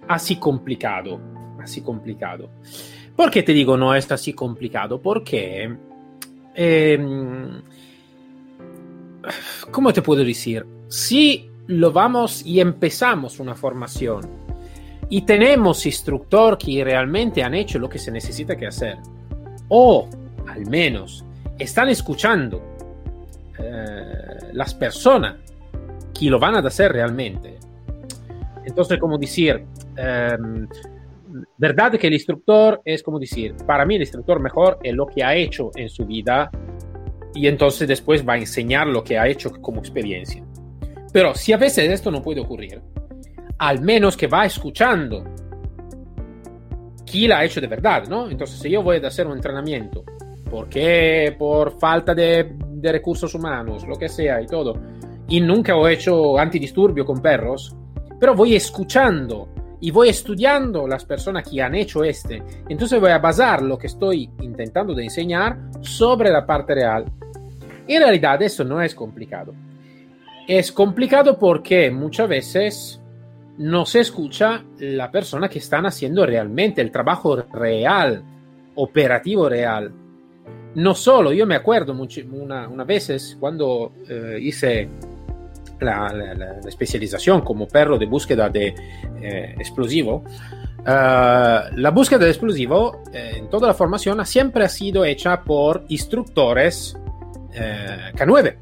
así 0.07 0.37
complicado. 0.37 1.19
Así 1.61 1.81
complicado. 1.81 2.49
¿Por 3.15 3.31
qué 3.31 3.43
te 3.43 3.53
digo 3.53 3.77
no 3.77 3.95
es 3.95 4.11
así 4.11 4.33
complicado? 4.33 5.01
Porque, 5.01 5.73
eh, 6.55 6.97
¿cómo 9.71 9.93
te 9.93 10.01
puedo 10.01 10.23
decir? 10.23 10.65
Si 10.87 11.49
lo 11.67 11.91
vamos 11.91 12.45
y 12.45 12.59
empezamos 12.59 13.39
una 13.39 13.55
formación 13.55 14.21
y 15.09 15.21
tenemos 15.21 15.85
instructor 15.85 16.57
que 16.57 16.83
realmente 16.83 17.43
han 17.43 17.53
hecho 17.53 17.79
lo 17.79 17.89
que 17.89 17.99
se 17.99 18.11
necesita 18.11 18.55
que 18.55 18.67
hacer, 18.67 18.97
o 19.69 20.09
al 20.47 20.65
menos 20.67 21.23
están 21.57 21.89
escuchando 21.89 22.61
eh, 23.59 24.49
las 24.53 24.73
personas 24.73 25.35
que 26.17 26.29
lo 26.29 26.39
van 26.39 26.55
a 26.55 26.59
hacer 26.59 26.91
realmente. 26.91 27.57
Entonces, 28.65 28.97
como 28.99 29.17
decir, 29.17 29.63
eh, 29.97 30.37
verdad 31.57 31.93
que 31.93 32.07
el 32.07 32.13
instructor 32.13 32.81
es 32.85 33.03
como 33.03 33.19
decir, 33.19 33.55
para 33.65 33.85
mí 33.85 33.95
el 33.95 34.01
instructor 34.01 34.39
mejor 34.39 34.79
es 34.83 34.93
lo 34.93 35.05
que 35.05 35.23
ha 35.23 35.35
hecho 35.35 35.71
en 35.75 35.89
su 35.89 36.05
vida 36.05 36.49
y 37.33 37.47
entonces 37.47 37.87
después 37.87 38.27
va 38.27 38.33
a 38.33 38.37
enseñar 38.37 38.87
lo 38.87 39.03
que 39.03 39.17
ha 39.17 39.27
hecho 39.27 39.51
como 39.61 39.79
experiencia. 39.79 40.43
Pero 41.11 41.35
si 41.35 41.53
a 41.53 41.57
veces 41.57 41.89
esto 41.89 42.11
no 42.11 42.21
puede 42.21 42.41
ocurrir, 42.41 42.81
al 43.57 43.81
menos 43.81 44.17
que 44.17 44.27
va 44.27 44.45
escuchando 44.45 45.23
quién 47.05 47.29
la 47.29 47.39
ha 47.39 47.45
hecho 47.45 47.61
de 47.61 47.67
verdad, 47.67 48.07
¿no? 48.07 48.29
Entonces, 48.29 48.59
si 48.59 48.69
yo 48.69 48.81
voy 48.81 48.97
a 48.97 49.07
hacer 49.07 49.27
un 49.27 49.33
entrenamiento, 49.33 50.03
porque 50.49 51.35
por 51.37 51.79
falta 51.79 52.15
de, 52.15 52.55
de 52.57 52.91
recursos 52.91 53.33
humanos, 53.35 53.87
lo 53.87 53.95
que 53.95 54.09
sea 54.09 54.41
y 54.41 54.47
todo, 54.47 54.79
y 55.27 55.39
nunca 55.39 55.75
he 55.75 55.93
hecho 55.93 56.37
antidisturbio 56.37 57.05
con 57.05 57.21
perros, 57.21 57.75
pero 58.19 58.35
voy 58.35 58.55
escuchando 58.55 59.52
y 59.83 59.91
voy 59.91 60.07
estudiando 60.07 60.87
las 60.87 61.03
personas 61.03 61.45
que 61.45 61.61
han 61.61 61.75
hecho 61.75 62.05
este. 62.05 62.41
Entonces 62.69 63.01
voy 63.01 63.11
a 63.11 63.17
basar 63.17 63.61
lo 63.61 63.77
que 63.77 63.87
estoy 63.87 64.29
intentando 64.39 64.93
de 64.93 65.03
enseñar 65.03 65.57
sobre 65.81 66.31
la 66.31 66.45
parte 66.45 66.73
real. 66.73 67.03
En 67.85 68.01
realidad 68.01 68.41
eso 68.41 68.63
no 68.63 68.81
es 68.81 68.95
complicado. 68.95 69.53
Es 70.47 70.71
complicado 70.71 71.37
porque 71.37 71.91
muchas 71.91 72.29
veces 72.29 73.01
no 73.57 73.85
se 73.85 73.99
escucha 73.99 74.63
la 74.79 75.11
persona 75.11 75.49
que 75.49 75.59
están 75.59 75.85
haciendo 75.85 76.25
realmente 76.25 76.79
el 76.79 76.89
trabajo 76.89 77.35
real, 77.51 78.23
operativo 78.75 79.49
real. 79.49 79.91
No 80.75 80.95
solo, 80.95 81.33
yo 81.33 81.45
me 81.45 81.55
acuerdo 81.55 81.93
mucho, 81.93 82.21
una, 82.31 82.69
una 82.69 82.85
veces 82.85 83.35
cuando 83.37 83.91
eh, 84.07 84.37
hice 84.39 84.87
la, 85.79 86.59
especialización 86.67 87.41
como 87.41 87.67
perro 87.67 87.97
de 87.97 88.05
búsqueda 88.05 88.49
de 88.49 88.73
eh, 89.21 89.55
explosivo, 89.57 90.23
uh, 90.79 91.75
la 91.75 91.91
búsqueda 91.93 92.25
de 92.25 92.29
explosivo 92.29 93.03
eh, 93.11 93.33
en 93.37 93.49
toda 93.49 93.67
la 93.67 93.73
formación 93.73 94.25
siempre 94.25 94.65
ha 94.65 94.69
sido 94.69 95.05
hecha 95.05 95.43
por 95.43 95.85
instructores 95.89 96.97
eh, 97.53 98.11
K9, 98.15 98.55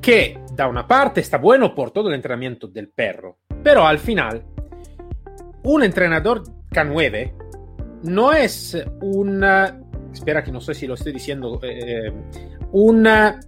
que 0.00 0.38
da 0.54 0.68
una 0.68 0.86
parte 0.86 1.20
está 1.20 1.38
bueno 1.38 1.74
por 1.74 1.90
todo 1.90 2.08
el 2.08 2.14
entrenamiento 2.14 2.66
del 2.68 2.88
perro, 2.88 3.38
pero 3.62 3.86
al 3.86 3.98
final 3.98 4.44
un 5.62 5.82
entrenador 5.84 6.42
K9 6.70 7.32
no 8.02 8.32
es 8.32 8.76
una, 9.00 9.80
espera 10.12 10.42
que 10.42 10.50
no 10.50 10.60
sé 10.60 10.74
si 10.74 10.86
lo 10.86 10.94
estoy 10.94 11.12
diciendo, 11.12 11.60
una 12.72 13.38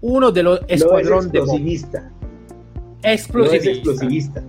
uno 0.00 0.30
de 0.30 0.42
los 0.42 0.60
escuadrón 0.68 1.30
no 1.32 1.40
es 1.42 1.48
explosivista. 1.48 2.10
de 3.02 3.12
explosivista. 3.12 3.38
No 3.38 3.44
es 3.44 3.66
explosivista. 3.66 4.42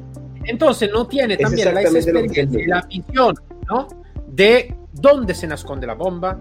Entonces 0.46 0.90
no 0.92 1.08
tiene 1.08 1.34
es 1.36 1.40
también 1.40 1.74
la 1.74 1.82
experiencia 1.82 2.62
y 2.62 2.66
la 2.66 2.82
visión 2.82 3.36
¿no? 3.68 3.88
de 4.28 4.76
dónde 4.94 5.34
se 5.34 5.46
esconde 5.48 5.86
la 5.86 5.96
bomba, 5.96 6.40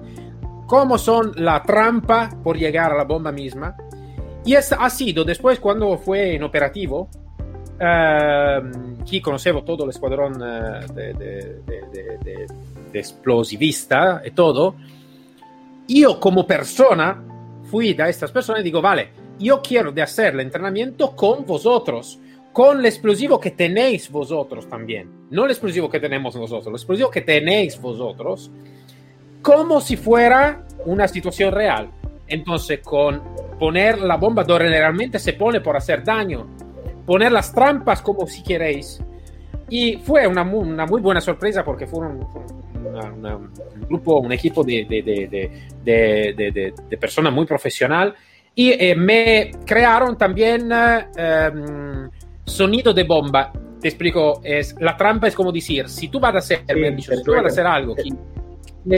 cómo 0.66 0.98
son 0.98 1.32
la 1.36 1.62
trampa 1.62 2.30
por 2.42 2.56
llegar 2.56 2.92
a 2.92 2.96
la 2.96 3.04
bomba 3.04 3.32
misma. 3.32 3.76
Y 4.44 4.54
es, 4.54 4.72
ha 4.72 4.88
sido 4.90 5.24
después 5.24 5.60
cuando 5.60 5.98
fue 5.98 6.36
en 6.36 6.42
operativo, 6.42 7.08
eh, 7.78 8.60
que 9.08 9.20
conocebo 9.20 9.62
todo 9.62 9.84
el 9.84 9.90
escuadrón 9.90 10.40
uh, 10.40 10.92
de, 10.92 11.12
de, 11.12 11.60
de, 11.66 12.46
de, 12.92 12.98
explosivista 12.98 14.22
y 14.24 14.30
todo, 14.30 14.74
yo 15.86 16.18
como 16.18 16.46
persona 16.46 17.22
fui 17.70 17.94
da 17.94 18.08
estas 18.08 18.32
personas 18.32 18.60
y 18.60 18.64
digo, 18.64 18.80
vale, 18.80 19.10
yo 19.38 19.60
quiero 19.62 19.92
de 19.92 20.02
hacer 20.02 20.34
el 20.34 20.40
entrenamiento 20.40 21.14
con 21.14 21.46
vosotros, 21.46 22.18
con 22.52 22.80
el 22.80 22.86
explosivo 22.86 23.38
que 23.38 23.52
tenéis 23.52 24.10
vosotros 24.10 24.68
también, 24.68 25.28
no 25.30 25.44
el 25.44 25.50
explosivo 25.50 25.88
que 25.88 26.00
tenemos 26.00 26.34
nosotros, 26.34 26.66
el 26.66 26.74
explosivo 26.74 27.10
que 27.10 27.20
tenéis 27.20 27.80
vosotros, 27.80 28.50
como 29.42 29.80
si 29.80 29.96
fuera 29.96 30.66
una 30.84 31.06
situación 31.06 31.52
real. 31.52 31.90
Entonces, 32.26 32.80
con 32.80 33.22
poner 33.58 33.98
la 33.98 34.16
bomba 34.16 34.44
donde 34.44 34.68
realmente 34.68 35.18
se 35.18 35.32
pone 35.32 35.60
por 35.60 35.76
hacer 35.76 36.04
daño, 36.04 36.46
poner 37.06 37.32
las 37.32 37.54
trampas 37.54 38.02
como 38.02 38.26
si 38.26 38.42
queréis. 38.42 39.00
Y 39.70 39.96
fue 39.98 40.26
una 40.26 40.44
muy 40.44 41.00
buena 41.00 41.20
sorpresa 41.20 41.64
porque 41.64 41.86
fueron, 41.86 42.26
una, 42.84 43.12
una, 43.12 43.36
un 43.36 43.52
grupo, 43.88 44.18
un 44.20 44.32
equipo 44.32 44.64
de, 44.64 44.86
de, 44.88 45.02
de, 45.84 46.74
de 46.88 46.96
personas 46.98 47.32
muy 47.32 47.46
profesional 47.46 48.14
y 48.54 48.70
eh, 48.72 48.94
me 48.96 49.52
crearon 49.64 50.18
también 50.18 50.68
eh, 50.72 51.50
sonido 52.44 52.92
de 52.92 53.04
bomba. 53.04 53.52
Te 53.80 53.86
explico, 53.86 54.40
es, 54.42 54.74
la 54.80 54.96
trampa 54.96 55.28
es 55.28 55.36
como 55.36 55.52
decir, 55.52 55.88
si 55.88 56.08
tú 56.08 56.18
vas 56.18 56.34
a 56.34 56.38
hacer, 56.38 56.64
sí, 56.66 56.74
me 56.74 56.90
dicho, 56.90 57.14
si 57.14 57.22
tú 57.22 57.30
vas 57.30 57.44
a 57.44 57.46
hacer 57.46 57.64
algo 57.64 57.94
que, 57.94 58.02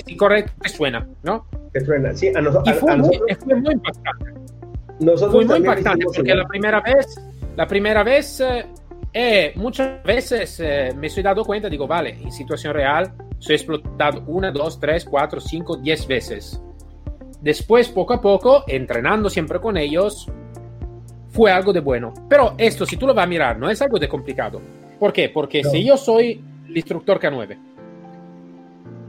que 0.02 0.68
suena, 0.70 1.06
¿no? 1.22 1.46
Que 1.74 1.80
suena, 1.80 2.14
sí, 2.14 2.28
a, 2.28 2.40
y 2.40 2.72
fue, 2.72 2.90
a, 2.90 2.94
a 2.94 2.96
muy, 2.96 3.18
nosotros, 3.18 3.38
fue 3.44 3.54
muy 3.56 3.74
impactante. 3.74 4.32
nosotros 5.00 5.32
Fue 5.32 5.44
muy 5.44 5.56
impactante 5.58 6.06
porque 6.06 6.34
la 6.34 6.48
primera 6.48 6.80
vez, 6.80 7.20
la 7.54 7.66
primera 7.66 8.02
vez, 8.02 8.40
eh, 8.40 8.66
eh, 9.12 9.52
muchas 9.56 10.02
veces 10.02 10.58
eh, 10.60 10.94
me 10.96 11.10
soy 11.10 11.22
dado 11.22 11.44
cuenta, 11.44 11.68
digo, 11.68 11.86
vale, 11.86 12.16
en 12.22 12.32
situación 12.32 12.72
real, 12.72 13.12
soy 13.40 13.56
explotado 13.56 14.22
una, 14.28 14.52
dos, 14.52 14.78
tres, 14.78 15.04
cuatro, 15.04 15.40
cinco, 15.40 15.76
diez 15.76 16.06
veces. 16.06 16.62
Después, 17.40 17.88
poco 17.88 18.14
a 18.14 18.20
poco, 18.20 18.64
entrenando 18.68 19.28
siempre 19.28 19.58
con 19.60 19.76
ellos, 19.76 20.28
fue 21.30 21.50
algo 21.50 21.72
de 21.72 21.80
bueno. 21.80 22.12
Pero 22.28 22.54
esto, 22.58 22.84
si 22.86 22.96
tú 22.96 23.06
lo 23.06 23.14
vas 23.14 23.24
a 23.24 23.28
mirar, 23.28 23.58
no 23.58 23.68
es 23.70 23.80
algo 23.82 23.98
de 23.98 24.08
complicado. 24.08 24.60
¿Por 24.98 25.12
qué? 25.12 25.28
Porque 25.30 25.62
No. 25.62 25.70
si 25.70 25.84
yo 25.84 25.96
soy 25.96 26.44
el 26.68 26.76
instructor 26.76 27.18
K9, 27.18 27.56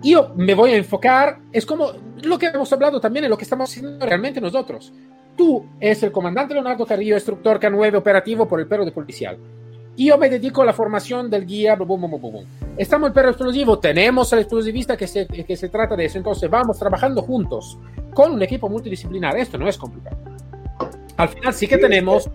yo 0.02 0.32
me 0.36 0.56
voy 0.56 0.72
a 0.72 0.78
enfocar, 0.78 1.40
es 1.52 1.66
como 1.66 1.92
lo 2.24 2.40
que 2.40 2.48
hemos 2.48 2.72
hablado 2.74 3.00
también, 3.00 3.26
es 3.26 3.30
lo 3.30 3.38
que 3.38 3.44
estamos 3.44 3.70
haciendo 3.70 4.04
realmente 4.06 4.42
nosotros. 4.42 4.94
Tú 5.36 5.66
es 5.80 6.02
el 6.04 6.12
comandante 6.12 6.54
Leonardo 6.54 6.86
Carrillo, 6.86 7.16
instructor 7.16 7.60
K9 7.60 7.96
operativo 7.98 8.48
por 8.48 8.60
el 8.60 8.68
perro 8.68 8.86
de 8.86 8.92
policial. 8.92 9.38
Yo 9.98 10.18
me 10.18 10.30
dedico 10.30 10.62
a 10.62 10.66
la 10.66 10.74
formación 10.74 11.30
del 11.30 11.46
guía. 11.46 11.76
Bum, 11.76 12.02
bum, 12.02 12.20
bum. 12.20 12.46
Estamos 12.78 13.08
el 13.08 13.14
perro 13.14 13.30
explosivo, 13.30 13.78
tenemos 13.80 14.32
al 14.34 14.40
explosivista 14.40 14.96
que 14.98 15.06
se, 15.08 15.28
que 15.28 15.56
se 15.58 15.70
trata 15.70 15.96
de 15.96 16.06
eso. 16.06 16.18
Entonces 16.18 16.50
vamos 16.50 16.80
trabajando 16.80 17.22
juntos 17.22 17.78
con 18.14 18.32
un 18.32 18.42
equipo 18.42 18.70
multidisciplinar. 18.70 19.38
Esto 19.38 19.58
no 19.58 19.68
es 19.68 19.78
complicado. 19.78 20.18
Al 21.18 21.30
final 21.30 21.54
sí 21.54 21.68
que 21.68 21.78
tenemos 21.78 22.30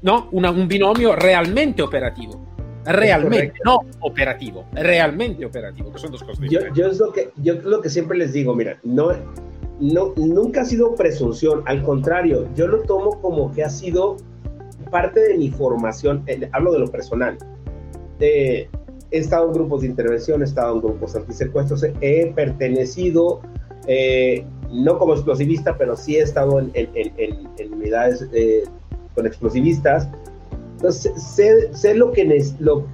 ¿no? 0.00 0.28
Una- 0.32 0.50
un 0.50 0.66
binomio 0.68 1.14
realmente 1.16 1.82
operativo. 1.82 2.40
Realmente, 2.84 3.52
no 3.64 3.78
operativo, 4.00 4.64
realmente 4.72 5.44
operativo, 5.46 5.92
que 5.92 6.00
son 6.00 6.10
dos 6.10 6.24
cosas 6.24 6.40
Yo, 6.40 6.48
diferentes. 6.48 6.76
yo 6.82 6.90
es 6.90 6.98
lo 6.98 7.12
que 7.12 7.30
yo 7.36 7.54
lo 7.62 7.80
que 7.80 7.88
siempre 7.88 8.18
les 8.18 8.32
digo, 8.32 8.56
mira, 8.56 8.76
no, 8.82 9.12
no, 9.78 10.12
nunca 10.16 10.62
ha 10.62 10.64
sido 10.64 10.96
presunción, 10.96 11.62
al 11.66 11.84
contrario, 11.84 12.48
yo 12.56 12.66
lo 12.66 12.82
tomo 12.82 13.20
como 13.20 13.52
que 13.52 13.62
ha 13.62 13.70
sido 13.70 14.16
parte 14.92 15.18
de 15.20 15.36
mi 15.38 15.50
formación, 15.50 16.22
eh, 16.28 16.48
hablo 16.52 16.70
de 16.72 16.78
lo 16.78 16.86
personal. 16.90 17.36
He 18.20 18.68
estado 19.10 19.46
en 19.48 19.52
grupos 19.54 19.80
de 19.80 19.88
intervención, 19.88 20.42
he 20.42 20.44
estado 20.44 20.74
en 20.76 20.80
grupos 20.82 21.16
antisecuestros, 21.16 21.84
he, 22.00 22.32
pertenecido, 22.36 23.40
eh, 23.88 24.44
no 24.70 24.98
como 24.98 25.14
explosivista, 25.14 25.76
pero 25.76 25.96
sí 25.96 26.16
he 26.16 26.20
estado 26.22 26.60
en, 26.60 26.70
en- 26.74 26.90
en- 26.94 27.12
en- 27.18 27.48
en 27.58 27.74
unidades 27.74 28.26
eh, 28.32 28.62
con 29.14 29.26
explosivistas. 29.26 30.08
Entonces, 30.76 31.20
sé, 31.22 31.74
sé 31.74 31.94
lo 31.94 32.12
que 32.12 32.24
lo, 32.60 32.86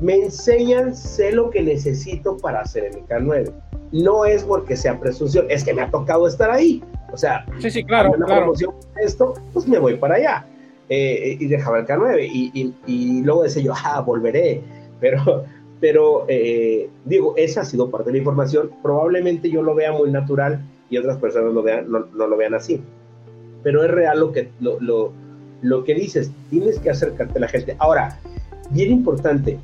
me 0.00 0.14
enseñan, 0.14 0.94
sé 0.94 1.32
lo 1.32 1.50
que 1.50 1.62
necesito 1.62 2.36
para 2.36 2.60
hacer 2.60 2.84
el 2.84 2.94
K9. 3.06 3.52
No 3.92 4.24
es 4.24 4.42
porque 4.44 4.76
sea 4.76 4.98
presunción, 4.98 5.46
es 5.48 5.64
que 5.64 5.72
me 5.74 5.82
ha 5.82 5.90
tocado 5.90 6.26
estar 6.26 6.50
ahí. 6.50 6.82
O 7.12 7.16
sea, 7.16 7.44
Sí, 7.60 7.70
sí, 7.70 7.84
claro, 7.84 8.08
hay 8.10 8.16
una 8.16 8.26
claro. 8.26 8.40
promoción 8.42 8.74
de 8.96 9.04
esto, 9.04 9.34
pues 9.52 9.66
me 9.68 9.78
voy 9.78 9.96
para 9.96 10.16
allá. 10.16 10.46
Eh, 10.88 11.36
y 11.40 11.46
dejaba 11.46 11.80
el 11.80 11.86
K9 11.86 12.28
y, 12.32 12.74
y, 12.86 13.22
luego 13.22 13.42
decía 13.42 13.62
yo, 13.62 13.72
ah, 13.74 14.00
volveré, 14.00 14.62
pero, 15.00 15.44
pero 15.80 16.24
eh, 16.28 16.88
digo, 17.04 17.34
esa 17.36 17.62
ha 17.62 17.64
sido 17.64 17.90
parte 17.90 18.06
de 18.06 18.12
la 18.12 18.18
información, 18.18 18.70
probablemente 18.82 19.50
yo 19.50 19.62
lo 19.62 19.74
vea 19.74 19.92
muy 19.92 20.10
natural 20.10 20.60
y 20.88 20.98
otras 20.98 21.18
personas 21.18 21.52
lo 21.52 21.62
vean, 21.62 21.90
no, 21.90 22.06
no 22.14 22.26
lo 22.26 22.36
vean 22.36 22.54
así, 22.54 22.80
pero 23.62 23.82
es 23.82 23.90
real 23.90 24.20
lo 24.20 24.30
que, 24.30 24.50
lo, 24.60 24.80
lo, 24.80 25.12
lo, 25.62 25.82
que 25.82 25.94
dices, 25.94 26.30
tienes 26.50 26.78
que 26.78 26.90
acercarte 26.90 27.38
a 27.38 27.40
la 27.40 27.48
gente. 27.48 27.74
Ahora, 27.78 28.20
bien 28.70 28.92
importante, 28.92 29.58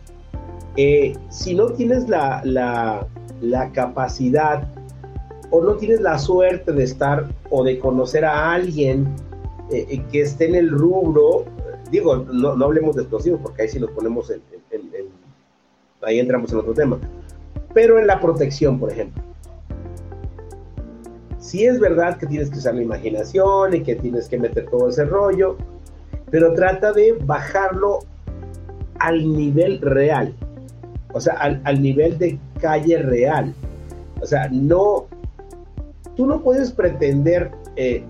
eh, 0.76 1.16
si 1.28 1.54
no 1.54 1.66
tienes 1.68 2.08
la, 2.08 2.42
la, 2.44 3.06
la 3.40 3.70
capacidad 3.70 4.66
o 5.50 5.62
no 5.62 5.74
tienes 5.74 6.00
la 6.00 6.18
suerte 6.18 6.72
de 6.72 6.82
estar 6.82 7.28
o 7.50 7.62
de 7.62 7.78
conocer 7.78 8.24
a 8.24 8.54
alguien 8.54 9.06
eh, 9.72 10.04
que 10.10 10.20
esté 10.20 10.46
en 10.48 10.54
el 10.54 10.70
rubro, 10.70 11.44
digo, 11.90 12.16
no, 12.16 12.54
no, 12.54 12.64
hablemos 12.64 12.96
de 12.96 13.02
explosivos 13.02 13.40
porque 13.42 13.62
ahí 13.62 13.68
sí 13.68 13.80
nos 13.80 13.90
ponemos 13.90 14.30
en, 14.30 14.42
ahí 16.02 16.18
entramos 16.18 16.52
en 16.52 16.58
otro 16.58 16.74
tema, 16.74 16.98
pero 17.72 17.98
en 17.98 18.06
la 18.06 18.20
protección, 18.20 18.78
por 18.78 18.90
ejemplo. 18.90 19.22
Sí 21.38 21.64
es 21.64 21.80
verdad 21.80 22.18
que 22.18 22.26
tienes 22.26 22.50
que 22.50 22.58
usar 22.58 22.74
la 22.74 22.82
imaginación 22.82 23.74
y 23.74 23.82
que 23.82 23.96
tienes 23.96 24.28
que 24.28 24.38
meter 24.38 24.68
todo 24.70 24.88
ese 24.88 25.04
rollo, 25.04 25.56
pero 26.30 26.54
trata 26.54 26.92
de 26.92 27.12
bajarlo 27.24 28.00
al 28.98 29.36
nivel 29.36 29.80
real, 29.80 30.34
o 31.12 31.20
sea, 31.20 31.34
al, 31.34 31.60
al 31.64 31.82
nivel 31.82 32.18
de 32.18 32.38
calle 32.60 32.98
real. 32.98 33.52
O 34.20 34.26
sea, 34.26 34.48
no, 34.50 35.06
tú 36.16 36.26
no 36.26 36.40
puedes 36.40 36.72
pretender, 36.72 37.50
eh, 37.76 38.04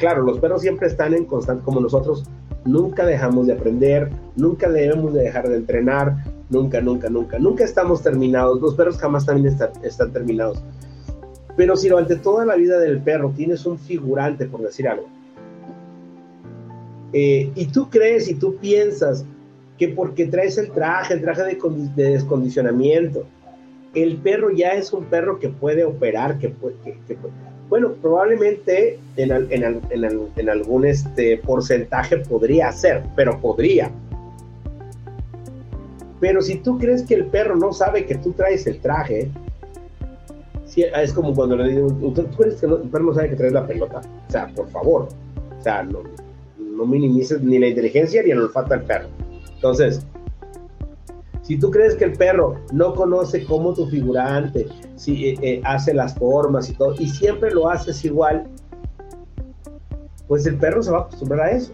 claro, 0.00 0.22
los 0.22 0.38
perros 0.38 0.62
siempre 0.62 0.88
están 0.88 1.14
en 1.14 1.26
constante, 1.26 1.62
como 1.62 1.78
nosotros, 1.80 2.24
nunca 2.64 3.06
dejamos 3.06 3.46
de 3.46 3.52
aprender, 3.52 4.10
nunca 4.34 4.68
debemos 4.68 5.14
de 5.14 5.22
dejar 5.22 5.48
de 5.48 5.56
entrenar, 5.56 6.24
nunca, 6.48 6.80
nunca, 6.80 7.08
nunca, 7.08 7.38
nunca 7.38 7.62
estamos 7.62 8.02
terminados, 8.02 8.60
los 8.60 8.74
perros 8.74 8.98
jamás 8.98 9.26
también 9.26 9.56
están 9.82 10.12
terminados. 10.12 10.62
Pero 11.56 11.76
si 11.76 11.88
durante 11.88 12.16
toda 12.16 12.44
la 12.44 12.56
vida 12.56 12.78
del 12.78 13.00
perro 13.00 13.32
tienes 13.36 13.66
un 13.66 13.78
figurante, 13.78 14.46
por 14.46 14.62
decir 14.62 14.88
algo, 14.88 15.06
eh, 17.12 17.50
y 17.54 17.66
tú 17.66 17.90
crees 17.90 18.28
y 18.28 18.34
tú 18.34 18.56
piensas 18.56 19.24
que 19.78 19.88
porque 19.88 20.26
traes 20.26 20.58
el 20.58 20.70
traje, 20.70 21.14
el 21.14 21.22
traje 21.22 21.42
de, 21.42 21.58
de 21.96 22.10
descondicionamiento, 22.10 23.24
el 23.94 24.16
perro 24.18 24.50
ya 24.50 24.70
es 24.70 24.92
un 24.92 25.04
perro 25.04 25.38
que 25.38 25.48
puede 25.48 25.84
operar, 25.84 26.38
que, 26.38 26.50
puede, 26.50 26.76
bueno, 27.70 27.92
probablemente 28.02 28.98
en, 29.16 29.30
en, 29.30 29.80
en, 29.90 30.28
en, 30.36 30.50
algún 30.50 30.84
este 30.84 31.38
porcentaje 31.38 32.16
podría 32.18 32.72
ser, 32.72 33.04
pero 33.14 33.40
podría. 33.40 33.92
Pero 36.18 36.42
si 36.42 36.56
tú 36.56 36.78
crees 36.78 37.04
que 37.04 37.14
el 37.14 37.26
perro 37.26 37.54
no 37.54 37.72
sabe 37.72 38.04
que 38.04 38.16
tú 38.16 38.32
traes 38.32 38.66
el 38.66 38.80
traje, 38.80 39.30
es 40.76 41.12
como 41.12 41.32
cuando 41.32 41.56
le 41.56 41.68
digo, 41.72 41.88
¿tú 42.12 42.26
crees 42.36 42.56
que 42.56 42.66
el 42.66 42.90
perro 42.90 43.04
no 43.04 43.14
sabe 43.14 43.30
que 43.30 43.36
traes 43.36 43.52
la 43.52 43.66
pelota? 43.66 44.00
O 44.28 44.30
sea, 44.30 44.48
por 44.48 44.68
favor, 44.70 45.08
o 45.58 45.62
sea, 45.62 45.84
no, 45.84 46.00
no 46.58 46.84
minimices 46.84 47.40
ni 47.40 47.60
la 47.60 47.68
inteligencia 47.68 48.20
ni 48.24 48.32
el 48.32 48.40
olfato 48.40 48.74
del 48.74 48.82
perro. 48.82 49.06
Entonces, 49.54 50.04
si 51.50 51.58
tú 51.58 51.68
crees 51.68 51.96
que 51.96 52.04
el 52.04 52.12
perro 52.12 52.60
no 52.72 52.94
conoce 52.94 53.44
cómo 53.44 53.74
tu 53.74 53.88
figurante 53.88 54.68
si, 54.94 55.30
eh, 55.30 55.38
eh, 55.42 55.60
hace 55.64 55.92
las 55.92 56.14
formas 56.14 56.70
y 56.70 56.74
todo, 56.74 56.94
y 56.96 57.08
siempre 57.08 57.50
lo 57.50 57.68
haces 57.68 58.04
igual, 58.04 58.46
pues 60.28 60.46
el 60.46 60.58
perro 60.58 60.80
se 60.80 60.92
va 60.92 60.98
a 60.98 61.00
acostumbrar 61.00 61.48
a 61.48 61.50
eso. 61.50 61.72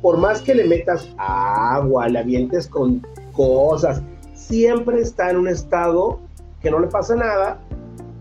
Por 0.00 0.16
más 0.16 0.40
que 0.40 0.54
le 0.54 0.64
metas 0.64 1.10
agua, 1.18 2.08
le 2.08 2.20
avientes 2.20 2.66
con 2.66 3.06
cosas, 3.32 4.00
siempre 4.32 5.02
está 5.02 5.28
en 5.28 5.36
un 5.36 5.48
estado 5.48 6.18
que 6.62 6.70
no 6.70 6.78
le 6.78 6.86
pasa 6.86 7.14
nada 7.14 7.60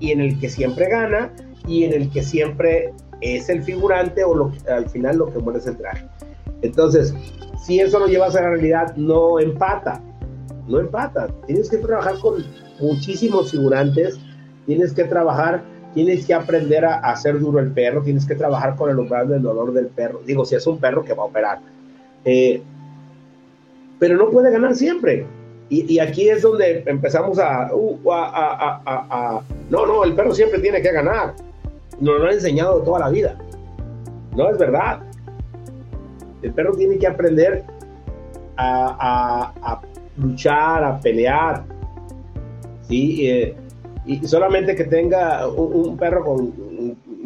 y 0.02 0.12
en 0.12 0.20
el 0.20 0.38
que 0.42 0.50
siempre 0.50 0.90
gana 0.90 1.32
y 1.66 1.86
en 1.86 1.94
el 1.94 2.10
que 2.10 2.22
siempre 2.22 2.94
es 3.22 3.48
el 3.48 3.64
figurante 3.64 4.26
o 4.26 4.36
lo, 4.36 4.52
al 4.70 4.90
final 4.90 5.20
lo 5.20 5.32
que 5.32 5.40
muere 5.40 5.60
es 5.60 5.68
el 5.68 5.78
traje. 5.78 6.06
Entonces, 6.62 7.16
si 7.66 7.80
eso 7.80 7.98
lo 7.98 8.08
llevas 8.08 8.36
a 8.36 8.42
la 8.42 8.50
realidad, 8.50 8.94
no 8.98 9.40
empata 9.40 10.02
no 10.72 10.80
empata. 10.80 11.28
Tienes 11.46 11.70
que 11.70 11.78
trabajar 11.78 12.18
con 12.20 12.44
muchísimos 12.80 13.52
figurantes, 13.52 14.20
tienes 14.66 14.94
que 14.94 15.04
trabajar, 15.04 15.64
tienes 15.94 16.26
que 16.26 16.34
aprender 16.34 16.86
a, 16.86 17.00
hacer 17.00 17.40
duro 17.40 17.60
el 17.60 17.72
perro, 17.72 18.02
tienes 18.02 18.26
que 18.26 18.36
trabajar 18.36 18.76
con 18.76 18.90
el 18.90 18.98
umbral 18.98 19.28
del 19.28 19.42
dolor 19.42 19.74
del 19.74 19.88
perro. 19.88 20.22
Digo, 20.26 20.46
si 20.46 20.56
es 20.56 20.66
un 20.66 20.80
perro 20.80 21.04
que 21.04 21.14
va 21.14 21.24
a 21.24 21.26
operar. 21.28 21.60
Eh, 22.26 22.62
pero 24.00 24.18
no 24.18 24.30
puede 24.30 24.52
ganar 24.52 24.76
siempre. 24.76 25.26
Y, 25.70 26.00
aquí 26.00 26.28
es 26.28 26.42
donde 26.42 26.84
empezamos 26.86 27.38
uh, 27.38 28.12
a, 28.12 28.82
a, 28.86 29.42
No, 29.70 29.86
no, 29.86 30.04
el 30.04 30.14
perro 30.16 30.36
siempre 30.36 30.60
tiene 30.60 30.82
que 30.82 30.92
ganar. 30.92 31.34
Nos 32.02 32.20
lo 32.20 32.28
ha 32.28 32.34
enseñado 32.34 32.82
toda 32.82 33.00
la 33.00 33.10
vida. 33.10 33.38
No 34.36 34.50
es 34.50 34.58
verdad. 34.58 35.00
El 36.42 36.52
perro 36.54 36.74
tiene 36.74 36.98
que 36.98 37.08
aprender 37.08 37.64
a, 38.58 39.82
luchar, 40.18 40.84
a 40.84 41.00
pelear. 41.00 41.64
¿sí? 42.88 43.30
Eh, 43.30 43.56
y 44.06 44.28
solamente 44.28 44.76
que 44.76 44.86
tenga 44.86 45.48
un, 45.48 45.96
perro 45.98 46.24
con 46.26 46.54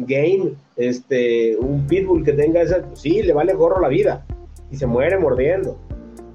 game, 0.00 0.52
este, 0.76 1.56
un 1.56 1.86
pitbull 1.86 2.22
que 2.24 2.32
tenga 2.32 2.60
esa, 2.60 2.84
sí, 2.94 3.22
le 3.22 3.32
vale 3.32 3.54
gorro 3.54 3.80
la 3.80 3.88
vida 3.88 4.24
y 4.70 4.76
se 4.76 4.86
muere 4.86 5.18
mordiendo. 5.18 5.78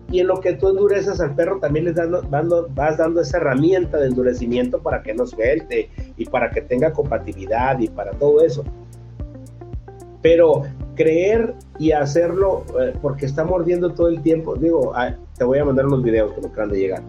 Y 0.10 0.20
en 0.20 0.28
lo 0.28 0.42
que 0.42 0.54
tú 0.54 0.70
endureces 0.70 1.22
al 1.22 1.36
perro 1.36 1.60
también 1.60 1.86
les 1.86 1.96
dando, 1.96 2.68
vas 2.76 2.98
dando 2.98 3.22
esa 3.22 3.38
herramienta 3.38 3.98
de 3.98 4.08
endurecimiento 4.08 4.82
para 4.82 5.02
que 5.02 5.14
no 5.14 5.26
suelte 5.26 5.90
y 6.18 6.26
para 6.26 6.50
que 6.50 6.62
tenga 6.62 6.92
compatibilidad 6.92 7.80
y 7.80 7.88
para 7.88 8.12
todo 8.12 8.44
eso. 8.44 8.66
Pero 10.22 10.64
creer 10.96 11.54
y 11.80 11.92
hacerlo 11.92 12.64
eh, 12.80 12.94
porque 13.02 13.26
está 13.26 13.44
mordiendo 13.44 13.92
todo 13.92 14.08
el 14.08 14.22
tiempo, 14.22 14.56
digo, 14.56 14.94
te 15.38 15.44
voy 15.44 15.60
a 15.60 15.66
mandar 15.66 15.86
unos 15.86 16.04
videos 16.04 16.34
que 16.34 16.42
me 16.42 16.48
acaban 16.48 16.72
de 16.72 16.80
llegar. 16.80 17.04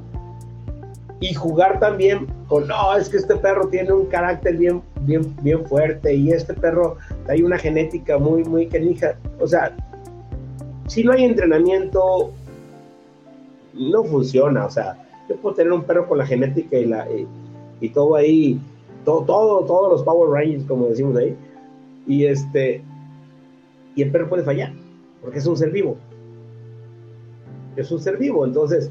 Y 1.21 1.35
jugar 1.35 1.79
también 1.79 2.27
con, 2.49 2.67
no, 2.67 2.97
es 2.97 3.09
que 3.09 3.17
este 3.19 3.37
perro 3.37 3.69
tiene 3.69 3.93
un 3.93 4.07
carácter 4.07 4.57
bien, 4.57 4.83
bien, 5.03 5.35
bien 5.43 5.65
fuerte 5.67 6.13
y 6.15 6.33
este 6.33 6.53
perro 6.53 6.97
hay 7.29 7.43
una 7.43 7.59
genética 7.59 8.19
muy, 8.19 8.43
muy 8.43 8.67
canija. 8.67 9.15
O 9.39 9.47
sea, 9.47 9.77
si 10.89 11.05
no 11.05 11.13
hay 11.13 11.25
entrenamiento, 11.25 12.33
no 13.75 14.05
funciona. 14.05 14.67
O 14.67 14.71
sea, 14.71 14.97
yo 15.29 15.37
puedo 15.37 15.55
tener 15.55 15.73
un 15.73 15.85
perro 15.85 16.09
con 16.09 16.19
la 16.19 16.27
genética 16.27 16.77
y, 16.77 16.87
la, 16.87 17.07
y, 17.81 17.89
todo 17.91 18.17
ahí, 18.17 18.61
todo, 19.05 19.23
todo, 19.23 19.65
todos 19.65 19.93
los 19.93 20.03
Power 20.03 20.31
Rangers, 20.31 20.65
como 20.65 20.87
decimos 20.87 21.17
ahí. 21.17 21.37
Y 22.07 22.27
este, 22.27 22.83
y 23.95 24.03
el 24.03 24.11
perro 24.11 24.29
puede 24.29 24.43
fallar, 24.43 24.73
porque 25.21 25.39
es 25.39 25.47
un 25.47 25.57
ser 25.57 25.71
vivo 25.71 25.99
es 27.77 27.91
un 27.91 28.01
ser 28.01 28.17
vivo. 28.17 28.45
Entonces, 28.45 28.91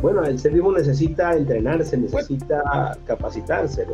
bueno, 0.00 0.24
el 0.24 0.38
ser 0.38 0.52
vivo 0.52 0.72
necesita 0.72 1.34
entrenarse, 1.34 1.96
necesita 1.96 2.96
capacitarse. 3.06 3.86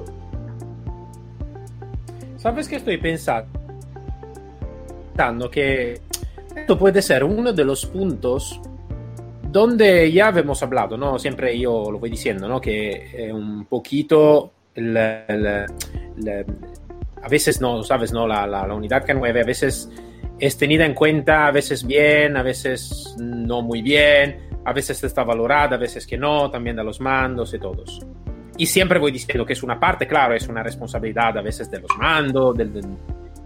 ¿Sabes 2.37 2.68
qué 2.68 2.77
estoy 2.77 2.99
pensando? 2.99 3.49
Que 5.51 6.01
esto 6.55 6.79
puede 6.79 7.03
ser 7.03 7.25
uno 7.25 7.53
de 7.53 7.64
los 7.64 7.87
puntos 7.87 8.61
donde 9.51 10.12
ya 10.12 10.29
hemos 10.29 10.62
hablado, 10.62 10.96
¿no? 10.96 11.18
Siempre 11.18 11.59
yo 11.59 11.90
lo 11.90 11.99
voy 11.99 12.11
diciendo, 12.11 12.46
¿no? 12.46 12.61
Que 12.61 13.31
un 13.33 13.64
poquito 13.64 14.53
a 14.77 15.66
veces 17.29 17.61
no, 17.61 17.83
sabes, 17.83 18.12
¿no? 18.12 18.27
La, 18.27 18.46
la, 18.46 18.66
la 18.66 18.75
unidad 18.75 19.07
K9 19.07 19.42
a 19.42 19.44
veces 19.44 19.90
es 20.38 20.57
tenida 20.59 20.85
en 20.85 20.94
cuenta 20.94 21.46
a 21.46 21.51
veces 21.51 21.87
bien, 21.87 22.37
a 22.37 22.42
veces 22.42 23.14
no 23.18 23.62
muy 23.62 23.83
bien, 23.83 24.49
a 24.64 24.72
veces 24.72 25.03
está 25.05 25.25
valorada, 25.25 25.77
a 25.77 25.79
veces 25.79 26.07
que 26.07 26.18
no, 26.18 26.51
también 26.51 26.77
de 26.77 26.85
los 26.85 27.01
mandos 27.01 27.55
y 27.55 27.59
todos. 27.59 28.01
Y 28.59 28.66
siempre 28.66 28.99
voy 28.99 29.12
diciendo 29.12 29.44
que 29.46 29.53
es 29.53 29.62
una 29.62 29.79
parte, 29.79 30.07
claro, 30.07 30.35
es 30.35 30.49
una 30.49 30.62
responsabilidad 30.62 31.38
a 31.38 31.42
veces 31.42 31.70
de 31.70 31.81
los 31.81 31.90
mandos, 31.99 32.57
de, 32.57 32.64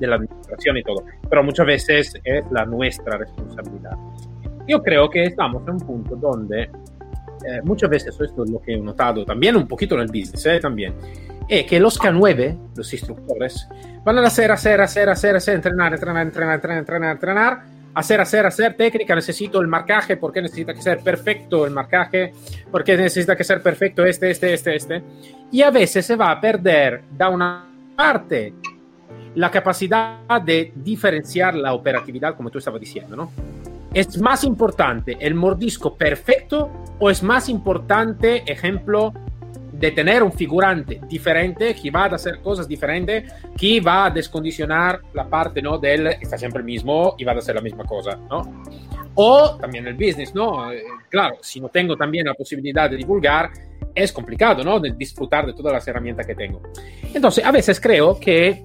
la 0.06 0.16
administración 0.16 0.78
y 0.78 0.82
todo, 0.82 1.04
pero 1.28 1.42
muchas 1.44 1.66
veces 1.66 2.14
es 2.24 2.44
la 2.50 2.64
nuestra 2.64 3.18
responsabilidad. 3.18 3.96
Yo 4.66 4.82
creo 4.82 5.10
que 5.10 5.24
estamos 5.24 5.62
en 5.68 5.74
un 5.74 5.80
punto 5.80 6.16
donde 6.16 6.62
eh, 6.62 7.60
muchas 7.64 7.90
veces, 7.90 8.18
esto 8.18 8.44
es 8.44 8.50
lo 8.50 8.60
que 8.60 8.74
he 8.74 8.80
notado 8.80 9.24
también 9.26 9.56
un 9.56 9.68
poquito 9.68 9.96
en 9.96 10.02
el 10.02 10.06
business, 10.06 10.46
eh, 10.46 10.58
también, 10.58 10.94
es 11.50 11.66
que 11.66 11.80
los 11.80 11.98
K9, 11.98 12.76
los 12.76 12.92
instructores, 12.92 13.66
van 14.04 14.18
a 14.18 14.26
hacer, 14.26 14.52
hacer, 14.52 14.80
hacer, 14.80 15.08
hacer, 15.08 15.34
hacer, 15.34 15.56
entrenar, 15.56 15.92
entrenar, 15.92 16.22
entrenar, 16.22 16.54
entrenar, 16.54 16.78
entrenar, 16.78 17.12
entrenar, 17.12 17.62
hacer, 17.92 18.20
hacer, 18.20 18.46
hacer 18.46 18.74
técnica, 18.74 19.16
necesito 19.16 19.60
el 19.60 19.66
marcaje, 19.66 20.16
porque 20.16 20.40
necesita 20.40 20.72
que 20.72 20.80
ser 20.80 21.00
perfecto 21.00 21.66
el 21.66 21.72
marcaje, 21.72 22.32
porque 22.70 22.96
necesita 22.96 23.34
que 23.34 23.42
ser 23.42 23.60
perfecto 23.62 24.04
este, 24.04 24.30
este, 24.30 24.54
este, 24.54 24.76
este. 24.76 25.02
Y 25.50 25.62
a 25.62 25.72
veces 25.72 26.06
se 26.06 26.14
va 26.14 26.30
a 26.30 26.40
perder, 26.40 27.02
da 27.16 27.28
una 27.28 27.66
parte, 27.96 28.54
la 29.34 29.50
capacidad 29.50 30.20
de 30.44 30.72
diferenciar 30.76 31.56
la 31.56 31.74
operatividad, 31.74 32.36
como 32.36 32.50
tú 32.50 32.58
estabas 32.58 32.80
diciendo, 32.80 33.16
¿no? 33.16 33.32
¿Es 33.92 34.20
más 34.20 34.44
importante 34.44 35.16
el 35.20 35.34
mordisco 35.34 35.96
perfecto 35.96 36.70
o 37.00 37.10
es 37.10 37.24
más 37.24 37.48
importante, 37.48 38.44
ejemplo, 38.46 39.12
de 39.80 39.90
tener 39.92 40.22
un 40.22 40.30
figurante 40.30 41.00
diferente 41.08 41.74
que 41.74 41.90
va 41.90 42.04
a 42.04 42.14
hacer 42.14 42.40
cosas 42.40 42.68
diferentes, 42.68 43.32
que 43.56 43.80
va 43.80 44.04
a 44.04 44.10
descondicionar 44.10 45.00
la 45.14 45.26
parte 45.26 45.62
¿no? 45.62 45.78
del 45.78 46.06
está 46.06 46.36
siempre 46.36 46.60
el 46.60 46.66
mismo 46.66 47.14
y 47.16 47.24
va 47.24 47.32
a 47.32 47.38
hacer 47.38 47.54
la 47.54 47.62
misma 47.62 47.84
cosa, 47.84 48.18
¿no? 48.28 48.62
O 49.14 49.56
también 49.56 49.86
el 49.86 49.94
business, 49.94 50.34
¿no? 50.34 50.70
Eh, 50.70 50.84
claro, 51.08 51.38
si 51.40 51.60
no 51.60 51.70
tengo 51.70 51.96
también 51.96 52.26
la 52.26 52.34
posibilidad 52.34 52.90
de 52.90 52.96
divulgar, 52.96 53.50
es 53.94 54.12
complicado, 54.12 54.62
¿no? 54.62 54.78
De 54.78 54.92
disfrutar 54.92 55.46
de 55.46 55.54
todas 55.54 55.72
las 55.72 55.88
herramientas 55.88 56.26
que 56.26 56.34
tengo. 56.34 56.60
Entonces, 57.12 57.44
a 57.44 57.50
veces 57.50 57.80
creo 57.80 58.20
que 58.20 58.62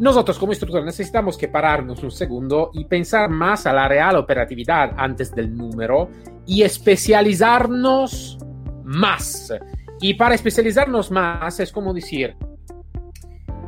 nosotros 0.00 0.36
como 0.38 0.52
instructores 0.52 0.84
necesitamos 0.84 1.38
que 1.38 1.46
pararnos 1.46 2.02
un 2.02 2.10
segundo 2.10 2.70
y 2.74 2.84
pensar 2.84 3.30
más 3.30 3.66
a 3.66 3.72
la 3.72 3.86
real 3.86 4.16
operatividad 4.16 4.92
antes 4.96 5.32
del 5.32 5.56
número 5.56 6.10
y 6.44 6.62
especializarnos 6.62 8.38
más. 8.84 9.52
Y 10.00 10.14
para 10.14 10.34
especializarnos 10.34 11.10
más 11.10 11.58
es 11.60 11.72
como 11.72 11.92
decir, 11.92 12.36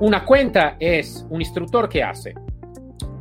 una 0.01 0.25
cuenta 0.25 0.77
es 0.79 1.27
un 1.29 1.41
instructor 1.41 1.89
que 1.89 2.03
hace 2.03 2.35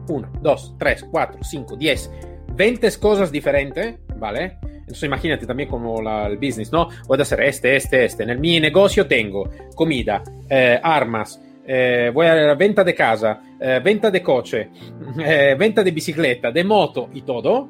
1, 0.08 0.32
2, 0.42 0.76
3, 0.78 1.06
4, 1.12 1.40
5, 1.44 1.76
10, 1.76 2.12
20 2.56 2.92
cosas 3.00 3.32
diferentes, 3.32 3.96
¿vale? 4.16 4.58
Entonces 4.62 5.04
imagínate 5.04 5.46
también 5.46 5.70
como 5.70 6.02
la, 6.02 6.28
el 6.28 6.38
business, 6.38 6.72
¿no? 6.72 6.90
Voy 7.08 7.20
a 7.20 7.22
hacer 7.22 7.42
este, 7.42 7.76
este, 7.76 8.06
este. 8.06 8.24
En 8.24 8.40
mi 8.40 8.60
negocio 8.60 9.08
tengo 9.08 9.50
comida, 9.76 10.24
eh, 10.50 10.80
armas, 10.82 11.40
eh, 11.72 12.10
voy 12.12 12.26
a 12.26 12.34
la 12.34 12.56
venta 12.56 12.84
de 12.84 12.96
casa, 12.96 13.42
eh, 13.60 13.80
venta 13.84 14.10
de 14.10 14.24
coche, 14.24 14.70
eh, 15.24 15.56
venta 15.58 15.84
de 15.84 15.92
bicicleta, 15.92 16.52
de 16.52 16.64
moto 16.64 17.10
y 17.14 17.22
todo. 17.22 17.70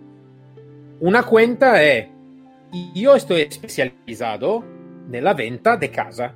Una 1.02 1.23
cuenta 1.23 1.84
es, 1.84 2.08
yo 2.95 3.15
estoy 3.15 3.41
especializado 3.41 4.63
en 5.12 5.24
la 5.24 5.34
venta 5.34 5.78
de 5.78 5.89
casa. 5.89 6.34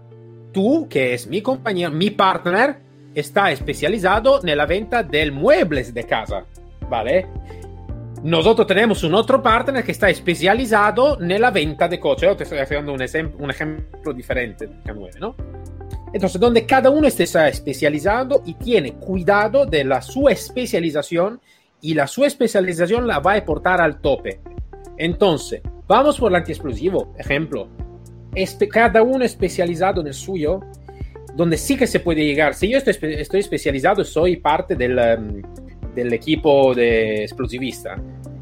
Tú, 0.51 0.87
que 0.89 1.13
es 1.13 1.27
mi 1.27 1.41
compañero, 1.41 1.91
mi 1.91 2.11
partner, 2.11 2.77
está 3.15 3.51
especializado 3.51 4.39
en 4.43 4.57
la 4.57 4.65
venta 4.65 5.03
del 5.03 5.31
muebles 5.31 5.93
de 5.93 6.03
casa, 6.03 6.45
¿vale? 6.89 7.27
Nosotros 8.23 8.65
tenemos 8.67 9.03
un 9.03 9.15
otro 9.15 9.41
partner 9.41 9.83
que 9.83 9.91
está 9.91 10.09
especializado 10.09 11.21
en 11.21 11.41
la 11.41 11.51
venta 11.51 11.87
de 11.87 11.99
coche. 11.99 12.25
Yo 12.25 12.37
te 12.37 12.43
estoy 12.43 12.59
haciendo 12.59 12.93
un, 12.93 13.01
un 13.39 13.49
ejemplo 13.49 14.13
diferente 14.13 14.67
de 14.67 14.73
K9, 14.83 15.19
¿no? 15.19 15.35
Entonces, 16.13 16.39
donde 16.39 16.65
cada 16.65 16.89
uno 16.89 17.07
está 17.07 17.47
especializado 17.49 18.43
y 18.45 18.53
tiene 18.53 18.93
cuidado 18.93 19.65
de 19.65 19.83
la 19.83 20.01
su 20.01 20.29
especialización 20.29 21.41
y 21.81 21.95
la 21.95 22.07
su 22.07 22.23
especialización 22.23 23.07
la 23.07 23.19
va 23.19 23.33
a 23.33 23.43
portar 23.43 23.81
al 23.81 23.99
tope. 23.99 24.39
Entonces, 24.97 25.61
vamos 25.87 26.19
por 26.19 26.31
el 26.31 26.37
antiexplosivo, 26.37 27.13
ejemplo. 27.17 27.67
Este, 28.35 28.67
cada 28.67 29.03
uno 29.03 29.23
especializado 29.23 30.01
en 30.01 30.07
el 30.07 30.13
suyo, 30.13 30.61
donde 31.35 31.57
sí 31.57 31.75
que 31.77 31.87
se 31.87 31.99
puede 31.99 32.25
llegar. 32.25 32.53
Si 32.53 32.69
yo 32.69 32.77
estoy, 32.77 33.39
especializado, 33.39 34.03
soy 34.03 34.37
parte 34.37 34.75
del, 34.75 34.97
um, 34.97 35.41
del 35.93 36.13
equipo 36.13 36.73
de 36.73 37.23
explosivista 37.23 37.95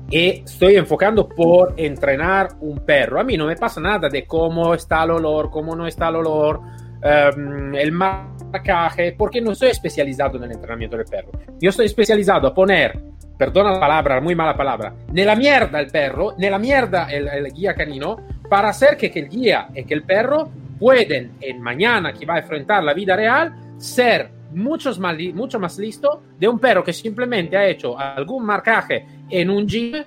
y 0.09 0.43
estoy 0.43 0.75
enfocando 0.75 1.27
por 1.27 1.73
entrenar 1.77 2.49
un 2.59 2.79
perro. 2.79 3.19
A 3.19 3.23
mí 3.23 3.37
no 3.37 3.47
me 3.47 3.55
pasa 3.55 3.79
nada 3.79 4.09
de 4.09 4.25
cómo 4.25 4.73
está 4.73 5.03
el 5.03 5.11
olor, 5.11 5.49
cómo 5.49 5.73
no 5.75 5.87
está 5.87 6.09
el 6.09 6.17
olor, 6.17 6.59
um, 6.59 7.73
el 7.75 7.91
marcaje, 7.93 9.15
porque 9.17 9.39
no 9.39 9.53
estoy 9.53 9.69
especializado 9.69 10.37
en 10.37 10.43
el 10.43 10.51
entrenamiento 10.51 10.97
del 10.97 11.05
perro. 11.05 11.31
Yo 11.59 11.69
estoy 11.69 11.85
especializado 11.85 12.47
a 12.47 12.53
poner, 12.53 12.99
perdona 13.37 13.71
la 13.71 13.79
palabra, 13.79 14.19
muy 14.19 14.35
mala 14.35 14.55
palabra, 14.55 14.93
nella 15.13 15.35
mierda 15.35 15.79
el 15.79 15.87
perro, 15.87 16.35
nella 16.37 16.59
mierda 16.59 17.09
el, 17.09 17.29
el 17.29 17.53
guía 17.53 17.73
canino, 17.73 18.17
para 18.51 18.67
hacer 18.67 18.97
que, 18.97 19.09
que, 19.09 19.19
el 19.21 19.29
guía 19.29 19.69
y 19.73 19.85
que 19.85 19.93
el 19.93 20.03
perro 20.03 20.49
pueden, 20.77 21.37
en 21.39 21.61
mañana 21.61 22.11
que 22.11 22.25
va 22.25 22.35
a 22.35 22.39
enfrentar 22.39 22.83
la 22.83 22.93
vida 22.93 23.15
real, 23.15 23.53
ser 23.77 24.29
muchos 24.51 24.99
más, 24.99 25.15
mucho 25.33 25.57
más 25.57 25.77
listo 25.77 26.21
de 26.37 26.49
un 26.49 26.59
perro 26.59 26.83
que 26.83 26.91
simplemente 26.91 27.55
ha 27.55 27.65
hecho 27.65 27.97
algún 27.97 28.45
marcaje 28.45 29.05
en 29.29 29.49
un 29.49 29.65
gym 29.65 30.03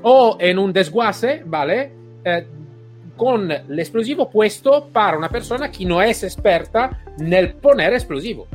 o 0.00 0.38
en 0.40 0.58
un 0.58 0.72
desguace, 0.72 1.42
¿vale? 1.44 1.92
Eh, 2.24 2.46
con 3.14 3.52
l'explosivo 3.68 4.30
puesto 4.30 4.88
para 4.90 5.18
una 5.18 5.28
persona 5.28 5.70
que 5.70 5.84
no 5.84 6.00
es 6.00 6.24
experta 6.24 7.04
nel 7.18 7.52
poner 7.56 7.92
explosivo. 7.92 8.46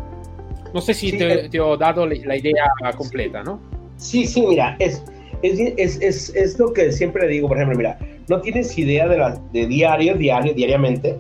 No 0.74 0.82
sé 0.82 0.96
si 0.96 1.12
sí, 1.12 1.20
te, 1.20 1.46
eh, 1.46 1.50
te, 1.50 1.60
ho 1.60 1.78
dado 1.78 2.04
la 2.08 2.36
idea 2.36 2.65
completa, 2.98 3.44
¿no? 3.44 3.62
Sí, 3.96 4.26
sí, 4.26 4.42
mira, 4.42 4.76
es, 4.80 5.04
es, 5.41 5.60
es, 5.78 6.02
es, 6.02 6.36
es 6.36 6.60
lo 6.60 6.73
que 6.73 6.91
siempre 6.91 7.28
digo, 7.28 7.47
por 7.47 7.58
ejemplo, 7.58 7.78
mira, 7.78 7.97
no 8.28 8.41
tienes 8.41 8.78
idea 8.78 9.08
de, 9.08 9.17
la, 9.17 9.41
de 9.54 9.65
diario, 9.67 10.15
diario, 10.15 10.54
diariamente. 10.54 11.17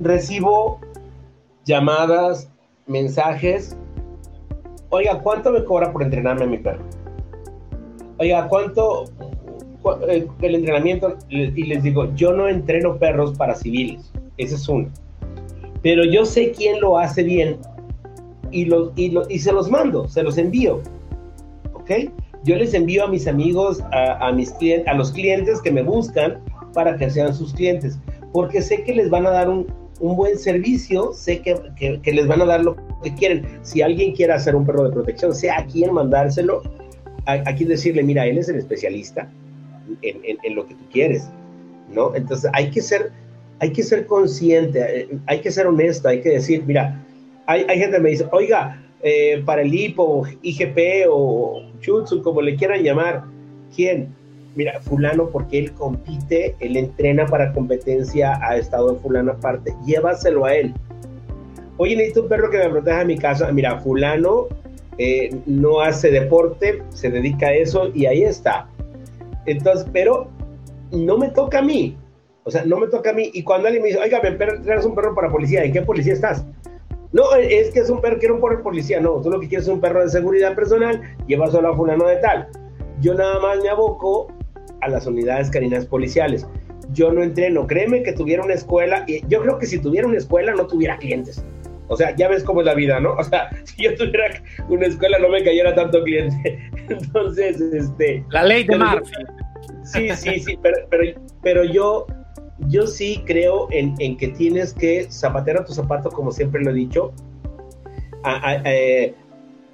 Recibo 0.00 0.80
llamadas, 1.64 2.50
mensajes. 2.86 3.76
Oiga, 4.88 5.20
¿cuánto 5.20 5.52
me 5.52 5.64
cobra 5.64 5.92
por 5.92 6.02
entrenarme 6.02 6.44
a 6.44 6.46
mi 6.46 6.58
perro? 6.58 6.84
Oiga, 8.18 8.48
¿cuánto 8.48 9.04
eh, 10.08 10.26
el 10.42 10.54
entrenamiento? 10.54 11.16
Y 11.28 11.64
les 11.64 11.82
digo, 11.82 12.14
yo 12.14 12.32
no 12.32 12.48
entreno 12.48 12.98
perros 12.98 13.36
para 13.36 13.54
civiles. 13.54 14.12
Ese 14.36 14.54
es 14.54 14.68
uno. 14.68 14.88
Pero 15.82 16.04
yo 16.04 16.24
sé 16.24 16.52
quién 16.52 16.80
lo 16.80 16.98
hace 16.98 17.22
bien 17.22 17.58
y, 18.50 18.64
los, 18.64 18.92
y, 18.96 19.10
lo, 19.10 19.28
y 19.28 19.38
se 19.38 19.52
los 19.52 19.70
mando, 19.70 20.08
se 20.08 20.22
los 20.22 20.38
envío. 20.38 20.80
¿Ok? 21.72 21.90
Yo 22.44 22.56
les 22.56 22.72
envío 22.72 23.04
a 23.04 23.08
mis 23.08 23.26
amigos, 23.26 23.82
a, 23.92 24.32
mis 24.32 24.50
clientes, 24.52 24.88
a 24.88 24.94
los 24.94 25.12
clientes 25.12 25.60
que 25.60 25.70
me 25.70 25.82
buscan 25.82 26.38
para 26.72 26.96
que 26.96 27.10
sean 27.10 27.34
sus 27.34 27.52
clientes, 27.52 27.98
porque 28.32 28.62
sé 28.62 28.82
que 28.84 28.94
les 28.94 29.10
van 29.10 29.26
a 29.26 29.30
dar 29.30 29.50
un, 29.50 29.66
un 30.00 30.16
buen 30.16 30.38
servicio, 30.38 31.12
sé 31.12 31.40
que, 31.40 31.54
que, 32.02 32.12
les 32.12 32.26
van 32.26 32.40
a 32.40 32.46
dar 32.46 32.64
lo 32.64 32.76
que 33.02 33.14
quieren. 33.14 33.46
Si 33.62 33.82
alguien 33.82 34.14
quiere 34.14 34.32
hacer 34.32 34.56
un 34.56 34.64
perro 34.64 34.84
de 34.84 34.90
protección, 34.90 35.34
sea 35.34 35.58
a 35.58 35.66
quién 35.66 35.92
mandárselo, 35.92 36.62
a, 37.26 37.32
a 37.32 37.52
decirle, 37.52 38.02
mira, 38.02 38.26
él 38.26 38.38
es 38.38 38.48
el 38.48 38.56
especialista 38.56 39.28
en, 40.00 40.38
en, 40.42 40.54
lo 40.54 40.66
que 40.66 40.74
tú 40.74 40.84
quieres, 40.90 41.28
¿no? 41.92 42.14
Entonces 42.14 42.50
hay 42.54 42.70
que 42.70 42.80
ser, 42.80 43.12
hay 43.58 43.72
que 43.72 43.82
ser 43.82 44.06
consciente, 44.06 45.08
hay 45.26 45.40
que 45.40 45.50
ser 45.50 45.66
honesto, 45.66 46.08
hay 46.08 46.22
que 46.22 46.30
decir, 46.30 46.64
mira, 46.64 47.04
hay, 47.46 47.66
hay 47.68 47.78
gente 47.78 47.96
que 47.96 48.02
me 48.02 48.10
dice, 48.10 48.26
oiga, 48.32 48.82
eh, 49.02 49.42
para 49.44 49.62
el 49.62 49.74
IPO, 49.74 50.26
IGP 50.42 51.06
o 51.08 51.62
Chutsu, 51.80 52.22
como 52.22 52.42
le 52.42 52.56
quieran 52.56 52.82
llamar, 52.82 53.24
¿quién? 53.74 54.14
mira, 54.54 54.80
fulano, 54.80 55.30
porque 55.30 55.58
él 55.58 55.72
compite, 55.72 56.56
él 56.60 56.76
entrena 56.76 57.26
para 57.26 57.52
competencia, 57.52 58.38
ha 58.42 58.56
estado 58.56 58.90
en 58.90 59.00
fulano 59.00 59.32
aparte, 59.32 59.74
llévaselo 59.86 60.44
a 60.44 60.54
él. 60.54 60.74
Oye, 61.76 61.96
necesito 61.96 62.22
un 62.22 62.28
perro 62.28 62.50
que 62.50 62.58
me 62.58 62.68
proteja 62.68 63.04
mi 63.04 63.16
casa. 63.16 63.50
Mira, 63.52 63.80
fulano 63.80 64.48
eh, 64.98 65.34
no 65.46 65.80
hace 65.80 66.10
deporte, 66.10 66.82
se 66.90 67.10
dedica 67.10 67.46
a 67.46 67.54
eso 67.54 67.90
y 67.94 68.06
ahí 68.06 68.22
está. 68.22 68.68
Entonces, 69.46 69.86
pero 69.92 70.28
no 70.90 71.16
me 71.16 71.30
toca 71.30 71.60
a 71.60 71.62
mí. 71.62 71.96
O 72.44 72.50
sea, 72.50 72.64
no 72.64 72.78
me 72.78 72.88
toca 72.88 73.10
a 73.10 73.12
mí. 73.14 73.30
Y 73.32 73.42
cuando 73.42 73.68
alguien 73.68 73.82
me 73.82 73.88
dice, 73.88 74.00
oiga, 74.00 74.20
me 74.22 74.32
traes 74.32 74.84
un 74.84 74.94
perro 74.94 75.14
para 75.14 75.30
policía, 75.30 75.64
¿en 75.64 75.72
qué 75.72 75.80
policía 75.80 76.12
estás? 76.12 76.44
No, 77.12 77.34
es 77.34 77.70
que 77.70 77.80
es 77.80 77.90
un 77.90 78.00
perro, 78.00 78.18
quiero 78.18 78.36
un 78.36 78.40
perro 78.40 78.62
policía. 78.62 79.00
No, 79.00 79.20
tú 79.20 79.30
lo 79.30 79.40
que 79.40 79.48
quieres 79.48 79.66
es 79.66 79.72
un 79.72 79.80
perro 79.80 80.02
de 80.02 80.10
seguridad 80.10 80.54
personal, 80.54 81.00
llévaselo 81.26 81.68
a 81.68 81.76
fulano 81.76 82.06
de 82.06 82.16
tal. 82.16 82.48
Yo 83.00 83.14
nada 83.14 83.40
más 83.40 83.60
me 83.62 83.68
aboco 83.68 84.28
a 84.80 84.88
las 84.88 85.06
unidades 85.06 85.50
caninas 85.50 85.86
policiales. 85.86 86.46
Yo 86.92 87.12
no 87.12 87.22
entreno, 87.22 87.66
créeme 87.66 88.02
que 88.02 88.12
tuviera 88.12 88.42
una 88.42 88.54
escuela, 88.54 89.04
y 89.06 89.26
yo 89.28 89.42
creo 89.42 89.58
que 89.58 89.66
si 89.66 89.78
tuviera 89.78 90.06
una 90.06 90.18
escuela 90.18 90.54
no 90.54 90.66
tuviera 90.66 90.98
clientes. 90.98 91.44
O 91.88 91.96
sea, 91.96 92.14
ya 92.14 92.28
ves 92.28 92.44
cómo 92.44 92.60
es 92.60 92.66
la 92.66 92.74
vida, 92.74 93.00
¿no? 93.00 93.14
O 93.14 93.24
sea, 93.24 93.50
si 93.64 93.84
yo 93.84 93.94
tuviera 93.96 94.42
una 94.68 94.86
escuela 94.86 95.18
no 95.18 95.28
me 95.28 95.42
cayera 95.42 95.74
tanto 95.74 96.02
cliente. 96.04 96.70
Entonces, 96.88 97.60
este... 97.60 98.24
La 98.30 98.44
ley 98.44 98.64
de 98.64 98.78
Murphy. 98.78 99.12
Sí, 99.82 100.08
sí, 100.10 100.38
sí, 100.38 100.58
pero, 100.62 100.76
pero, 100.88 101.20
pero 101.42 101.64
yo, 101.64 102.06
yo 102.68 102.86
sí 102.86 103.22
creo 103.26 103.68
en, 103.70 103.94
en, 103.98 104.16
que 104.16 104.28
tienes 104.28 104.72
que 104.74 105.06
zapatear 105.10 105.58
a 105.58 105.64
tu 105.64 105.72
zapato, 105.72 106.10
como 106.10 106.32
siempre 106.32 106.62
lo 106.62 106.70
he 106.70 106.74
dicho, 106.74 107.12
a, 108.22 108.62
eh, 108.64 109.14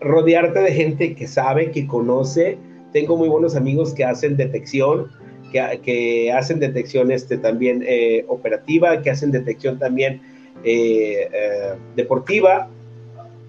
rodearte 0.01 0.61
de 0.61 0.73
gente 0.73 1.15
que 1.15 1.27
sabe, 1.27 1.71
que 1.71 1.87
conoce, 1.87 2.59
tengo 2.93 3.17
muy 3.17 3.29
buenos 3.29 3.57
amigos 3.57 3.93
que 3.93 4.05
hacen 4.05 4.37
detección, 4.37 5.11
que, 5.53 5.81
que 5.83 6.33
hacen 6.33 6.61
detección 6.61 7.11
este, 7.11 7.39
también 7.39 7.83
eh, 7.87 8.25
operativa, 8.29 9.03
que 9.03 9.11
hacen 9.11 9.31
detección 9.31 9.79
también 9.79 10.21
eh, 10.65 11.77
deportiva. 11.97 12.69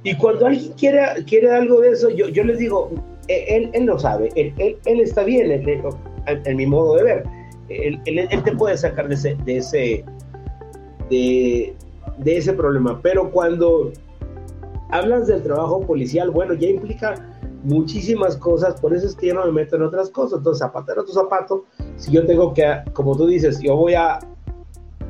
Y 0.03 0.15
cuando 0.15 0.47
alguien 0.47 0.73
quiere, 0.73 1.01
quiere 1.25 1.51
algo 1.51 1.81
de 1.81 1.91
eso, 1.91 2.09
yo, 2.09 2.29
yo 2.29 2.43
les 2.43 2.59
digo, 2.59 2.91
él, 3.27 3.69
él 3.73 3.85
lo 3.85 3.99
sabe, 3.99 4.29
él, 4.35 4.53
él 4.57 4.99
está 4.99 5.23
bien 5.23 5.51
en 6.25 6.57
mi 6.57 6.65
modo 6.65 6.95
de 6.95 7.03
ver. 7.03 7.36
Él, 7.69 8.01
te 8.43 8.51
puede 8.55 8.77
sacar 8.77 9.07
de 9.07 9.15
ese, 9.15 9.35
de 9.45 9.57
ese, 9.57 10.05
de, 11.09 11.75
ese 12.25 12.53
problema. 12.53 12.99
Pero 13.01 13.31
cuando 13.31 13.91
hablas 14.89 15.27
del 15.27 15.43
trabajo 15.43 15.81
policial, 15.81 16.31
bueno, 16.31 16.53
ya 16.53 16.67
implica 16.69 17.15
muchísimas 17.63 18.37
cosas, 18.37 18.79
por 18.79 18.93
eso 18.93 19.07
es 19.07 19.15
que 19.15 19.27
yo 19.27 19.33
no 19.33 19.45
me 19.45 19.51
meto 19.51 19.75
en 19.75 19.83
otras 19.83 20.09
cosas. 20.09 20.39
Entonces, 20.39 20.59
zapatero 20.59 21.01
a 21.01 21.05
tu 21.05 21.11
zapato, 21.11 21.65
si 21.97 22.11
yo 22.11 22.25
tengo 22.25 22.53
que, 22.53 22.63
como 22.93 23.15
tú 23.15 23.27
dices, 23.27 23.59
yo 23.61 23.75
voy 23.75 23.93
a, 23.95 24.19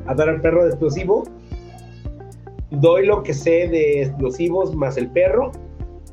a 0.06 0.16
dar 0.16 0.30
al 0.30 0.42
perro 0.42 0.64
de 0.64 0.70
explosivo, 0.70 1.24
doy 2.72 3.06
lo 3.06 3.24
que 3.24 3.34
sé 3.34 3.68
de 3.68 4.04
explosivos 4.04 4.76
más 4.76 4.98
el 4.98 5.10
perro, 5.12 5.52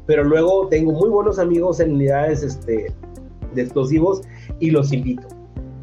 pero 0.06 0.24
luego 0.24 0.68
tengo 0.68 0.92
muy 0.92 1.08
buenos 1.08 1.38
amigos 1.38 1.80
en 1.80 1.92
unidades 1.92 2.42
este, 2.42 2.92
de 3.54 3.62
explosivos 3.62 4.22
y 4.60 4.70
los 4.70 4.92
invito. 4.92 5.26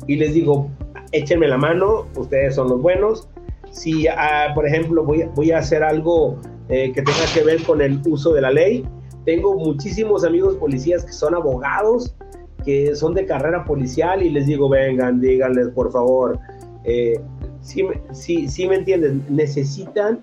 Y 0.08 0.16
les 0.16 0.34
digo, 0.34 0.70
échenme 1.12 1.48
la 1.48 1.58
mano, 1.58 2.08
ustedes 2.16 2.56
son 2.56 2.70
los 2.70 2.82
buenos. 2.82 3.28
Si, 3.72 4.08
ah, 4.08 4.52
por 4.54 4.68
ejemplo, 4.68 5.04
voy, 5.04 5.26
voy 5.36 5.52
a 5.52 5.60
hacer 5.60 5.84
algo 5.84 6.38
eh, 6.70 6.92
que 6.94 7.02
tenga 7.02 7.26
que 7.34 7.44
ver 7.44 7.64
con 7.64 7.82
el 7.82 8.02
uso 8.06 8.34
de 8.34 8.42
la 8.42 8.52
ley, 8.52 8.86
tengo 9.26 9.56
muchísimos 9.56 10.24
amigos 10.24 10.56
policías 10.56 11.06
que 11.06 11.14
son 11.14 11.36
abogados, 11.36 12.16
que 12.66 12.96
son 12.96 13.14
de 13.14 13.26
carrera 13.26 13.64
policial 13.66 14.24
y 14.24 14.30
les 14.30 14.48
digo, 14.48 14.70
vengan, 14.70 15.22
díganles 15.22 15.70
por 15.70 15.92
favor. 15.92 16.40
Eh, 16.84 17.20
si, 17.62 18.48
si, 18.48 18.68
me 18.68 18.76
entienden, 18.76 19.24
necesitan, 19.30 20.20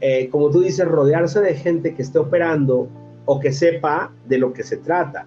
eh, 0.00 0.28
como 0.30 0.50
tú 0.50 0.60
dices, 0.60 0.86
rodearse 0.86 1.40
de 1.40 1.54
gente 1.54 1.94
que 1.94 2.02
esté 2.02 2.18
operando 2.18 2.88
o 3.24 3.40
que 3.40 3.52
sepa 3.52 4.12
de 4.26 4.38
lo 4.38 4.52
que 4.52 4.62
se 4.62 4.76
trata. 4.76 5.26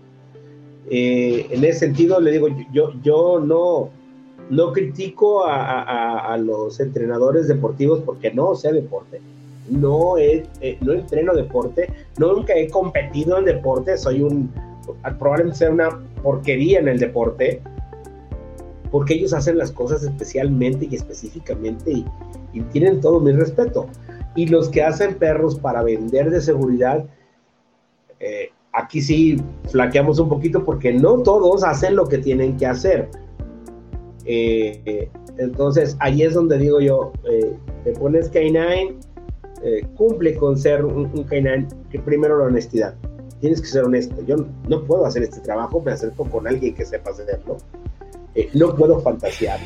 Eh, 0.89 1.47
en 1.51 1.63
ese 1.63 1.79
sentido, 1.79 2.19
le 2.19 2.31
digo, 2.31 2.47
yo, 2.71 2.93
yo 3.03 3.39
no, 3.39 3.89
no 4.49 4.73
critico 4.73 5.45
a, 5.45 6.33
a 6.33 6.37
los 6.37 6.79
entrenadores 6.79 7.47
deportivos 7.47 8.01
porque 8.01 8.31
no 8.31 8.55
sé 8.55 8.73
deporte 8.73 9.21
no, 9.69 10.17
he, 10.17 10.45
eh, 10.61 10.77
no 10.81 10.93
entreno 10.93 11.33
deporte, 11.33 11.91
nunca 12.17 12.53
he 12.55 12.67
competido 12.69 13.37
en 13.37 13.45
deporte, 13.45 13.97
soy 13.97 14.21
un, 14.21 14.51
probablemente 15.17 15.59
sea 15.59 15.71
una 15.71 15.99
porquería 16.21 16.79
en 16.79 16.87
el 16.87 16.99
deporte, 16.99 17.61
porque 18.91 19.13
ellos 19.13 19.33
hacen 19.33 19.57
las 19.57 19.71
cosas 19.71 20.03
especialmente 20.03 20.87
y 20.89 20.95
específicamente 20.95 21.91
y, 21.91 22.05
tienen 22.71 22.99
todo 22.99 23.19
mi 23.19 23.31
respeto. 23.31 23.87
Y 24.35 24.47
los 24.47 24.69
que 24.69 24.81
hacen 24.83 25.15
perros 25.15 25.59
para 25.59 25.83
vender 25.83 26.31
de 26.31 26.41
seguridad, 26.41 27.05
eh, 28.19 28.49
aquí 28.73 29.01
sí 29.01 29.41
flaqueamos 29.69 30.19
un 30.19 30.29
poquito 30.29 30.63
porque 30.63 30.93
no 30.93 31.19
todos 31.19 31.63
hacen 31.63 31.95
lo 31.95 32.05
que 32.07 32.17
tienen 32.17 32.57
que 32.57 32.65
hacer. 32.65 33.09
Eh, 34.25 35.09
entonces 35.37 35.97
ahí 35.99 36.21
es 36.23 36.33
donde 36.33 36.57
digo 36.57 36.79
yo, 36.79 37.11
te 37.83 37.91
pones 37.93 38.31
K9 38.31 38.97
eh, 39.61 39.85
cumple 39.95 40.37
con 40.37 40.57
ser 40.57 40.85
un, 40.85 41.05
un 41.13 41.25
que 41.89 41.99
primero 41.99 42.37
la 42.37 42.45
honestidad. 42.45 42.95
Tienes 43.41 43.61
que 43.61 43.67
ser 43.67 43.83
honesto. 43.83 44.21
Yo 44.25 44.37
no 44.67 44.83
puedo 44.85 45.05
hacer 45.05 45.23
este 45.23 45.41
trabajo, 45.41 45.81
me 45.81 45.91
acerco 45.91 46.25
con 46.25 46.47
alguien 46.47 46.73
que 46.73 46.85
sepa 46.85 47.11
hacerlo. 47.11 47.57
Eh, 48.35 48.49
no 48.53 48.73
puedo 48.75 48.99
fantasear. 48.99 49.59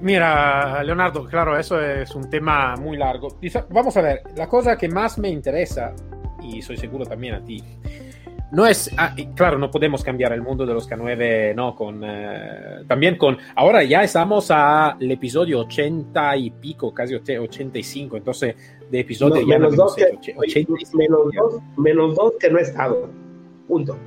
Mira, 0.00 0.84
Leonardo, 0.84 1.24
claro, 1.24 1.58
eso 1.58 1.80
es 1.80 2.14
un 2.14 2.28
tema 2.30 2.76
muy 2.76 2.96
largo. 2.96 3.28
Vamos 3.70 3.96
a 3.96 4.02
ver, 4.02 4.22
la 4.36 4.48
cosa 4.48 4.76
que 4.76 4.88
más 4.88 5.18
me 5.18 5.28
interesa, 5.28 5.94
y 6.46 6.62
soy 6.62 6.76
seguro 6.76 7.04
también 7.04 7.34
a 7.34 7.44
ti, 7.44 7.62
no 8.52 8.66
es, 8.66 8.90
ah, 8.96 9.14
claro, 9.34 9.58
no 9.58 9.70
podemos 9.70 10.04
cambiar 10.04 10.32
el 10.32 10.40
mundo 10.40 10.64
de 10.64 10.72
los 10.72 10.88
K9, 10.88 11.54
no, 11.54 11.74
con, 11.74 12.02
eh, 12.04 12.84
también 12.86 13.16
con, 13.16 13.36
ahora 13.56 13.82
ya 13.82 14.04
estamos 14.04 14.50
al 14.50 15.10
episodio 15.10 15.60
80 15.60 16.36
y 16.36 16.50
pico, 16.50 16.94
casi 16.94 17.14
85, 17.14 18.16
entonces 18.16 18.54
de 18.88 19.00
episodio 19.00 19.40
ya 19.40 19.58
menos, 19.58 19.74
dos 19.74 19.96
que, 19.96 20.16
menos, 20.94 22.14
dos, 22.14 22.34
que 22.38 22.50
no 22.50 22.58
he 22.58 22.62
estado, 22.62 23.10
punto. 23.66 23.98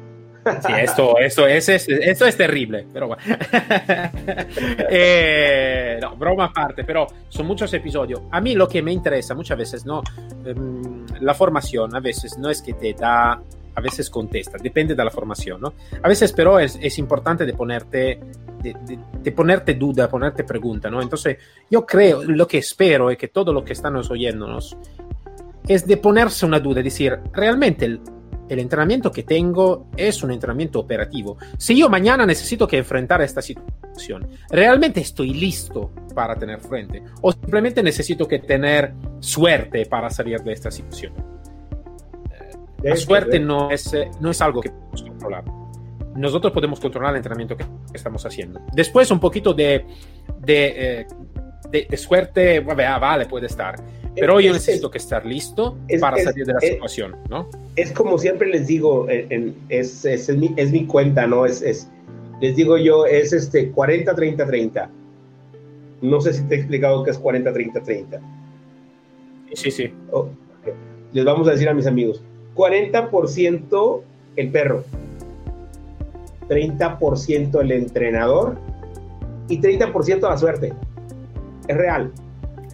Sí, 0.65 0.73
esto, 0.77 1.17
esto, 1.19 1.47
es, 1.47 1.69
esto 1.69 2.25
es 2.25 2.37
terrible, 2.37 2.87
pero 2.91 3.07
bueno. 3.07 3.21
eh, 4.89 5.97
no, 6.01 6.15
broma 6.15 6.45
aparte, 6.45 6.83
pero 6.83 7.07
son 7.27 7.45
muchos 7.47 7.73
episodios. 7.73 8.21
A 8.31 8.41
mí 8.41 8.55
lo 8.55 8.67
que 8.67 8.81
me 8.81 8.91
interesa 8.91 9.33
muchas 9.35 9.57
veces, 9.57 9.85
¿no? 9.85 10.01
Um, 10.45 11.05
la 11.21 11.33
formación 11.33 11.95
a 11.95 11.99
veces 11.99 12.37
no 12.37 12.49
es 12.49 12.61
que 12.61 12.73
te 12.73 12.93
da 12.93 13.41
a 13.75 13.81
veces 13.81 14.09
contesta, 14.09 14.57
depende 14.61 14.93
de 14.93 15.03
la 15.03 15.11
formación, 15.11 15.61
¿no? 15.61 15.73
A 16.01 16.07
veces 16.07 16.33
pero 16.33 16.59
es, 16.59 16.77
es 16.81 16.97
importante 16.97 17.45
de 17.45 17.53
ponerte, 17.53 18.19
de, 18.61 18.75
de, 18.85 18.99
de, 19.21 19.31
ponerte 19.31 19.75
duda, 19.75 20.09
ponerte 20.09 20.43
pregunta, 20.43 20.89
¿no? 20.89 21.01
Entonces 21.01 21.37
yo 21.69 21.85
creo, 21.85 22.23
lo 22.23 22.45
que 22.45 22.57
espero 22.57 23.09
es 23.09 23.17
que 23.17 23.29
todo 23.29 23.53
lo 23.53 23.63
que 23.63 23.73
están 23.73 23.95
oyéndonos 23.95 24.75
es 25.67 25.85
de 25.85 25.97
ponerse 25.97 26.45
una 26.45 26.59
duda, 26.59 26.81
decir, 26.81 27.19
realmente 27.31 27.85
el, 27.85 28.01
el 28.49 28.59
entrenamiento 28.59 29.11
que 29.11 29.23
tengo 29.23 29.87
es 29.95 30.23
un 30.23 30.31
entrenamiento 30.31 30.79
operativo. 30.79 31.37
Si 31.57 31.77
yo 31.77 31.89
mañana 31.89 32.25
necesito 32.25 32.67
que 32.67 32.77
enfrentar 32.77 33.21
esta 33.21 33.41
situación, 33.41 34.27
¿realmente 34.49 34.99
estoy 34.99 35.33
listo 35.33 35.91
para 36.15 36.35
tener 36.35 36.59
frente? 36.59 37.03
¿O 37.21 37.31
simplemente 37.31 37.83
necesito 37.83 38.27
que 38.27 38.39
tener 38.39 38.93
suerte 39.19 39.85
para 39.85 40.09
salir 40.09 40.39
de 40.41 40.53
esta 40.53 40.71
situación? 40.71 41.13
La 42.83 42.95
suerte 42.95 43.39
no 43.39 43.69
es, 43.71 43.93
eh, 43.93 44.09
no 44.19 44.31
es 44.31 44.41
algo 44.41 44.61
que 44.61 44.69
podemos 44.69 45.03
controlar. 45.03 45.43
Nosotros 46.15 46.51
podemos 46.53 46.79
controlar 46.79 47.11
el 47.11 47.17
entrenamiento 47.17 47.55
que 47.55 47.65
estamos 47.93 48.25
haciendo. 48.25 48.61
Después 48.73 49.11
un 49.11 49.19
poquito 49.19 49.53
de, 49.53 49.85
de, 50.39 50.99
eh, 51.01 51.07
de, 51.69 51.97
suerte, 51.97 52.65
ah, 52.87 52.99
vale, 52.99 53.25
puede 53.25 53.47
estar. 53.47 53.75
Pero 54.19 54.39
yo 54.39 54.53
necesito 54.53 54.91
que 54.91 54.97
estar 54.97 55.25
listo 55.25 55.77
para 55.99 56.17
salir 56.17 56.45
de 56.45 56.53
la 56.53 56.59
situación, 56.59 57.15
¿no? 57.29 57.47
Es 57.75 57.91
como 57.91 58.17
siempre 58.17 58.49
les 58.49 58.67
digo, 58.67 59.07
es, 59.09 60.05
es, 60.05 60.29
mi, 60.35 60.53
es, 60.57 60.71
mi, 60.71 60.85
cuenta, 60.85 61.27
¿no? 61.27 61.45
Es, 61.45 61.61
es, 61.61 61.89
les 62.41 62.55
digo 62.55 62.77
yo, 62.77 63.05
es 63.05 63.33
este 63.33 63.73
40-30-30. 63.73 64.89
No 66.01 66.21
sé 66.21 66.33
si 66.33 66.43
te 66.43 66.55
he 66.55 66.57
explicado 66.59 67.03
qué 67.03 67.11
es 67.11 67.21
40-30-30. 67.21 68.19
Sí, 69.53 69.71
sí. 69.71 69.93
Oh, 70.11 70.29
les 71.11 71.25
vamos 71.25 71.47
a 71.47 71.51
decir 71.51 71.67
a 71.69 71.73
mis 71.73 71.87
amigos, 71.87 72.21
40% 72.55 74.01
el 74.35 74.51
perro, 74.51 74.83
30% 76.47 77.61
el 77.61 77.71
entrenador 77.71 78.57
y 79.47 79.59
30% 79.59 80.21
la 80.21 80.37
suerte. 80.37 80.73
Es 81.67 81.77
real. 81.77 82.11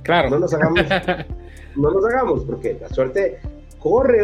Claro. 0.03 0.29
No 0.29 0.39
nos 0.39 0.53
hagamos, 0.53 0.79
no 1.75 1.91
nos 1.91 2.05
hagamos, 2.05 2.43
porque 2.45 2.77
la 2.79 2.89
suerte 2.89 3.39
corre 3.79 4.21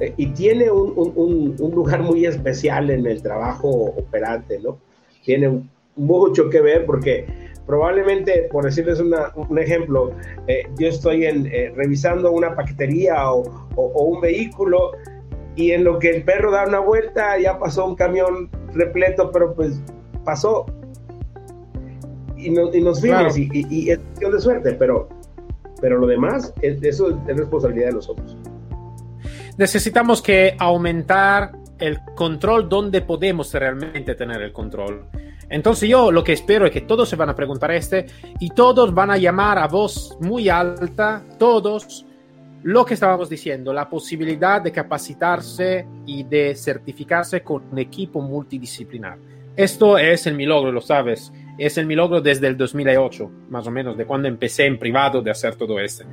eh, 0.00 0.14
y 0.16 0.26
tiene 0.28 0.70
un, 0.70 0.92
un, 0.96 1.56
un, 1.58 1.70
lugar 1.74 2.02
muy 2.02 2.26
especial 2.26 2.90
en 2.90 3.06
el 3.06 3.22
trabajo 3.22 3.68
operante, 3.68 4.58
¿no? 4.60 4.78
Tiene 5.24 5.62
mucho 5.96 6.50
que 6.50 6.60
ver 6.60 6.84
porque 6.86 7.26
probablemente, 7.66 8.48
por 8.50 8.64
decirles 8.64 9.00
una, 9.00 9.32
un 9.34 9.58
ejemplo, 9.58 10.12
eh, 10.46 10.64
yo 10.78 10.88
estoy 10.88 11.24
en, 11.24 11.46
eh, 11.46 11.72
revisando 11.74 12.32
una 12.32 12.54
paquetería 12.54 13.30
o, 13.32 13.42
o, 13.76 14.02
un 14.04 14.20
vehículo 14.20 14.92
y 15.56 15.70
en 15.70 15.84
lo 15.84 15.98
que 15.98 16.10
el 16.10 16.24
perro 16.24 16.50
da 16.50 16.66
una 16.66 16.80
vuelta 16.80 17.38
ya 17.38 17.58
pasó 17.58 17.86
un 17.86 17.94
camión 17.94 18.50
repleto, 18.72 19.30
pero 19.30 19.54
pues 19.54 19.80
pasó 20.24 20.66
y, 22.36 22.50
no, 22.50 22.74
y 22.74 22.80
nos 22.80 23.00
fuimos 23.00 23.38
y, 23.38 23.48
y, 23.52 23.90
es 23.90 23.98
cuestión 23.98 24.32
de 24.32 24.40
suerte, 24.40 24.72
pero, 24.74 25.08
pero 25.84 25.98
lo 25.98 26.06
demás, 26.06 26.54
es, 26.62 26.82
eso 26.82 27.10
es 27.10 27.36
responsabilidad 27.36 27.88
de 27.88 27.92
nosotros. 27.92 28.38
Necesitamos 29.58 30.22
que 30.22 30.56
aumentar 30.58 31.52
el 31.78 31.98
control 32.16 32.70
donde 32.70 33.02
podemos 33.02 33.52
realmente 33.52 34.14
tener 34.14 34.40
el 34.40 34.50
control. 34.50 35.04
Entonces 35.50 35.86
yo 35.86 36.10
lo 36.10 36.24
que 36.24 36.32
espero 36.32 36.64
es 36.64 36.72
que 36.72 36.80
todos 36.80 37.06
se 37.06 37.16
van 37.16 37.28
a 37.28 37.34
preguntar 37.34 37.70
este 37.72 38.06
y 38.40 38.48
todos 38.48 38.94
van 38.94 39.10
a 39.10 39.18
llamar 39.18 39.58
a 39.58 39.68
voz 39.68 40.16
muy 40.20 40.48
alta, 40.48 41.22
todos, 41.38 42.06
lo 42.62 42.86
que 42.86 42.94
estábamos 42.94 43.28
diciendo, 43.28 43.74
la 43.74 43.86
posibilidad 43.86 44.62
de 44.62 44.72
capacitarse 44.72 45.86
y 46.06 46.22
de 46.22 46.54
certificarse 46.54 47.42
con 47.42 47.62
un 47.70 47.78
equipo 47.78 48.22
multidisciplinar. 48.22 49.18
Esto 49.54 49.98
es 49.98 50.26
el 50.26 50.34
mi 50.34 50.46
logro, 50.46 50.72
lo 50.72 50.80
sabes. 50.80 51.30
Es 51.58 51.78
el 51.78 51.86
mi 51.86 51.94
logro 51.94 52.20
desde 52.20 52.46
el 52.48 52.56
2008, 52.56 53.30
más 53.50 53.66
o 53.66 53.70
menos, 53.70 53.96
de 53.96 54.06
cuando 54.06 54.28
empecé 54.28 54.66
en 54.66 54.78
privado 54.78 55.22
de 55.22 55.30
hacer 55.30 55.54
todo 55.56 55.78
esto. 55.78 56.04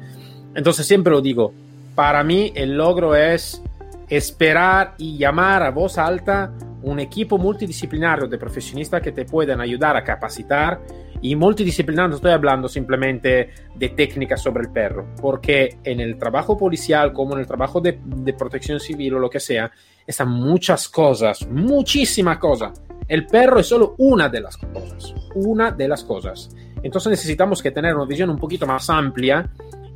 Entonces 0.54 0.86
siempre 0.86 1.12
lo 1.12 1.22
digo, 1.22 1.54
para 1.96 2.24
mí 2.24 2.52
el 2.56 2.78
logro 2.78 3.16
es 3.16 3.62
esperar 4.10 4.94
y 4.98 5.18
llamar 5.18 5.64
a 5.64 5.72
voz 5.72 5.98
alta 5.98 6.52
un 6.84 7.00
equipo 7.00 7.38
multidisciplinario 7.38 8.28
de 8.28 8.38
profesionistas 8.38 9.02
que 9.02 9.12
te 9.12 9.26
puedan 9.26 9.62
ayudar 9.62 9.96
a 9.96 10.04
capacitar. 10.04 10.80
Y 11.22 11.36
multidisciplinario 11.36 12.10
no 12.10 12.16
estoy 12.16 12.32
hablando 12.32 12.68
simplemente 12.68 13.50
de 13.76 13.90
técnicas 13.90 14.42
sobre 14.42 14.64
el 14.64 14.72
perro, 14.72 15.08
porque 15.22 15.78
en 15.84 16.00
el 16.00 16.18
trabajo 16.18 16.58
policial 16.58 17.14
como 17.14 17.34
en 17.34 17.42
el 17.42 17.48
trabajo 17.48 17.80
de, 17.80 18.00
de 18.04 18.34
protección 18.34 18.80
civil 18.80 19.16
o 19.16 19.20
lo 19.20 19.30
que 19.30 19.40
sea, 19.40 19.72
están 20.06 20.30
muchas 20.30 20.90
cosas, 20.90 21.48
muchísimas 21.48 22.38
cosas. 22.38 22.82
El 23.08 23.28
perro 23.28 23.60
es 23.60 23.68
solo 23.68 23.96
una 23.98 24.30
de 24.30 24.42
las 24.42 24.58
cosas, 24.58 25.14
una 25.36 25.72
de 25.72 25.88
las 25.88 26.04
cosas. 26.04 26.50
Entonces 26.82 27.12
necesitamos 27.12 27.62
que 27.62 27.72
tener 27.72 27.96
una 27.96 28.06
visión 28.06 28.30
un 28.30 28.38
poquito 28.38 28.66
más 28.66 28.90
amplia 28.90 29.52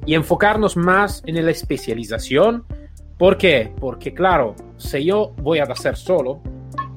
y 0.05 0.13
enfocarnos 0.13 0.77
más 0.77 1.23
en 1.25 1.43
la 1.43 1.51
especialización 1.51 2.65
¿Por 3.17 3.37
qué? 3.37 3.71
Porque 3.79 4.13
claro, 4.13 4.55
si 4.75 5.05
yo 5.05 5.33
voy 5.37 5.59
a 5.59 5.63
hacer 5.63 5.95
solo, 5.95 6.41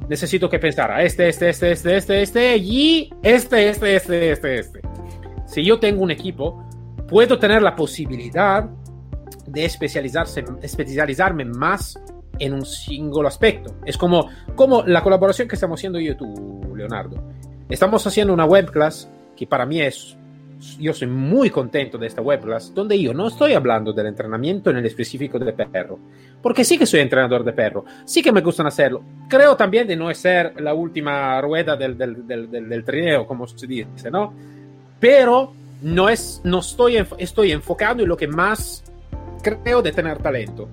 necesito 0.09 0.48
que 0.48 0.59
pensar 0.59 0.90
a 0.90 1.02
este, 1.02 1.28
este, 1.28 1.50
este, 1.50 1.72
este, 1.72 1.96
este, 1.96 2.22
este 2.22 2.56
y 2.56 3.11
este, 3.22 3.68
este, 3.68 3.96
este, 3.96 4.32
este, 4.32 4.59
este. 4.59 4.80
Si 5.46 5.64
yo 5.64 5.78
tengo 5.78 6.02
un 6.02 6.11
equipo, 6.11 6.68
puedo 7.09 7.38
tener 7.38 7.62
la 7.62 7.74
posibilidad 7.74 8.68
de 9.46 9.64
especializarse, 9.64 10.44
especializarme 10.62 11.44
más 11.44 11.98
en 12.38 12.52
un 12.52 12.66
singolo 12.66 13.28
aspecto. 13.28 13.76
Es 13.86 13.96
como, 13.96 14.28
como 14.54 14.82
la 14.82 15.02
colaboración 15.02 15.48
que 15.48 15.54
estamos 15.54 15.80
haciendo 15.80 15.98
yo 15.98 16.12
y 16.12 16.16
tú, 16.16 16.74
Leonardo. 16.76 17.16
Estamos 17.68 18.06
haciendo 18.06 18.32
una 18.32 18.44
web 18.44 18.70
class 18.70 19.11
que 19.36 19.46
para 19.46 19.64
mí 19.64 19.80
es, 19.80 20.17
yo 20.78 20.92
soy 20.92 21.09
muy 21.09 21.50
contento 21.50 21.98
de 21.98 22.06
esta 22.06 22.22
web 22.22 22.40
class, 22.40 22.72
donde 22.74 23.00
yo 23.00 23.14
no 23.14 23.28
estoy 23.28 23.54
hablando 23.54 23.92
del 23.92 24.06
entrenamiento 24.06 24.70
en 24.70 24.78
el 24.78 24.86
específico 24.86 25.38
de 25.38 25.52
perro, 25.52 25.98
porque 26.42 26.64
sí 26.64 26.78
que 26.78 26.86
soy 26.86 27.00
entrenador 27.00 27.44
de 27.44 27.52
perro, 27.52 27.84
sí 28.04 28.22
que 28.22 28.32
me 28.32 28.40
gustan 28.40 28.66
hacerlo. 28.66 29.02
Creo 29.28 29.56
también 29.56 29.86
de 29.86 29.96
no 29.96 30.12
ser 30.14 30.61
la 30.61 30.74
última 30.74 31.40
rueda 31.40 31.76
del, 31.76 31.96
del, 31.96 32.26
del, 32.26 32.50
del 32.50 32.84
trineo, 32.84 33.26
como 33.26 33.46
se 33.46 33.66
dice, 33.66 34.11
¿no? 34.11 34.32
Pero 34.98 35.52
no, 35.82 36.09
es, 36.09 36.40
no 36.44 36.61
estoy, 36.61 37.04
estoy 37.18 37.52
enfocado 37.52 38.02
en 38.02 38.09
lo 38.09 38.16
que 38.16 38.26
más 38.26 38.84
creo 39.42 39.82
de 39.82 39.92
tener 39.92 40.18
talento. 40.18 40.68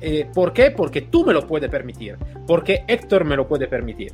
Eh, 0.00 0.28
¿Por 0.32 0.52
qué? 0.52 0.70
Porque 0.70 1.02
tú 1.02 1.24
me 1.24 1.32
lo 1.32 1.46
puedes 1.46 1.70
permitir, 1.70 2.16
porque 2.46 2.84
Héctor 2.86 3.24
me 3.24 3.36
lo 3.36 3.48
puede 3.48 3.66
permitir. 3.66 4.12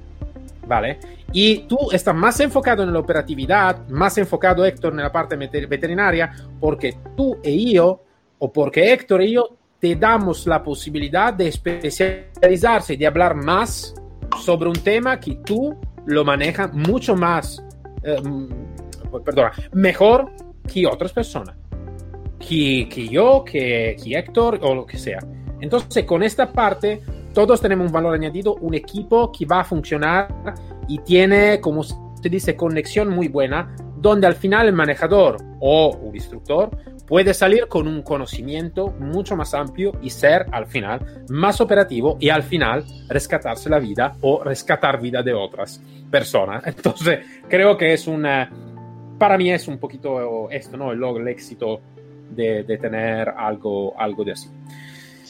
¿Vale? 0.67 0.99
Y 1.33 1.67
tú 1.67 1.91
estás 1.93 2.15
más 2.15 2.39
enfocado 2.41 2.83
en 2.83 2.93
la 2.93 2.99
operatividad, 2.99 3.87
más 3.89 4.17
enfocado 4.19 4.65
Héctor 4.65 4.93
en 4.93 5.01
la 5.01 5.13
parte 5.13 5.37
veterinaria, 5.37 6.33
porque 6.61 6.97
tú 7.17 7.39
y 7.43 7.75
yo, 7.75 8.03
o 8.39 8.53
porque 8.53 8.93
Héctor 8.93 9.23
y 9.23 9.33
yo, 9.33 9.57
te 9.79 9.97
damos 9.97 10.47
la 10.47 10.63
posibilidad 10.63 11.35
de 11.35 11.49
especializarse 11.49 12.97
de 12.97 13.07
hablar 13.07 13.35
más 13.35 13.95
sobre 14.43 14.69
un 14.69 14.77
tema 14.77 15.21
que 15.21 15.37
tú 15.45 15.77
lo 16.07 16.25
manejas 16.25 16.73
mucho 16.73 17.15
más, 17.15 17.63
eh, 18.03 18.17
perdona, 19.25 19.53
mejor 19.73 20.31
que 20.73 20.87
otras 20.87 21.13
personas. 21.13 21.57
Que, 22.39 22.89
que 22.91 23.09
yo, 23.09 23.45
que, 23.45 23.97
que 24.03 24.19
Héctor 24.19 24.61
o 24.63 24.75
lo 24.75 24.87
que 24.87 24.99
sea. 24.99 25.19
Entonces, 25.61 26.05
con 26.05 26.23
esta 26.23 26.53
parte, 26.53 27.01
todos 27.35 27.61
tenemos 27.61 27.87
un 27.87 27.93
valor 27.93 28.15
añadido, 28.15 28.55
un 28.55 28.75
equipo 28.75 29.31
que 29.31 29.45
va 29.45 29.61
a 29.61 29.65
funcionar 29.65 30.29
y 30.89 30.99
tiene, 30.99 31.61
como 31.61 31.83
se 31.83 31.97
dice, 32.31 32.57
conexión 32.57 33.11
muy 33.11 33.29
buena, 33.29 33.77
donde 33.97 34.27
al 34.27 34.35
final 34.35 34.69
el 34.69 34.73
manejador 34.73 35.37
o 35.61 35.97
un 35.97 36.15
instructor 36.15 36.71
puede 37.07 37.35
salir 37.35 37.69
con 37.69 37.87
un 37.87 38.03
conocimiento 38.03 38.89
mucho 38.99 39.37
más 39.37 39.53
amplio 39.53 39.93
y 40.01 40.11
ser 40.11 40.47
al 40.53 40.67
final 40.67 41.25
más 41.29 41.61
operativo 41.61 42.17
y 42.21 42.31
al 42.31 42.43
final 42.43 42.85
rescatarse 43.09 43.69
la 43.69 43.79
vida 43.79 44.13
o 44.23 44.43
rescatar 44.43 45.01
vida 45.01 45.23
de 45.23 45.35
otras 45.35 45.83
personas. 46.11 46.63
Entonces, 46.67 47.21
creo 47.49 47.77
que 47.77 47.93
es 47.93 48.07
una, 48.07 48.51
para 49.19 49.37
mí 49.37 49.51
es 49.51 49.69
un 49.69 49.79
poquito 49.79 50.49
esto, 50.51 50.77
¿no? 50.77 50.93
El, 50.93 51.03
el 51.03 51.29
éxito 51.29 51.81
de, 52.31 52.63
de 52.63 52.79
tener 52.79 53.29
algo, 53.29 53.99
algo 53.99 54.25
de 54.25 54.33
así. 54.33 54.49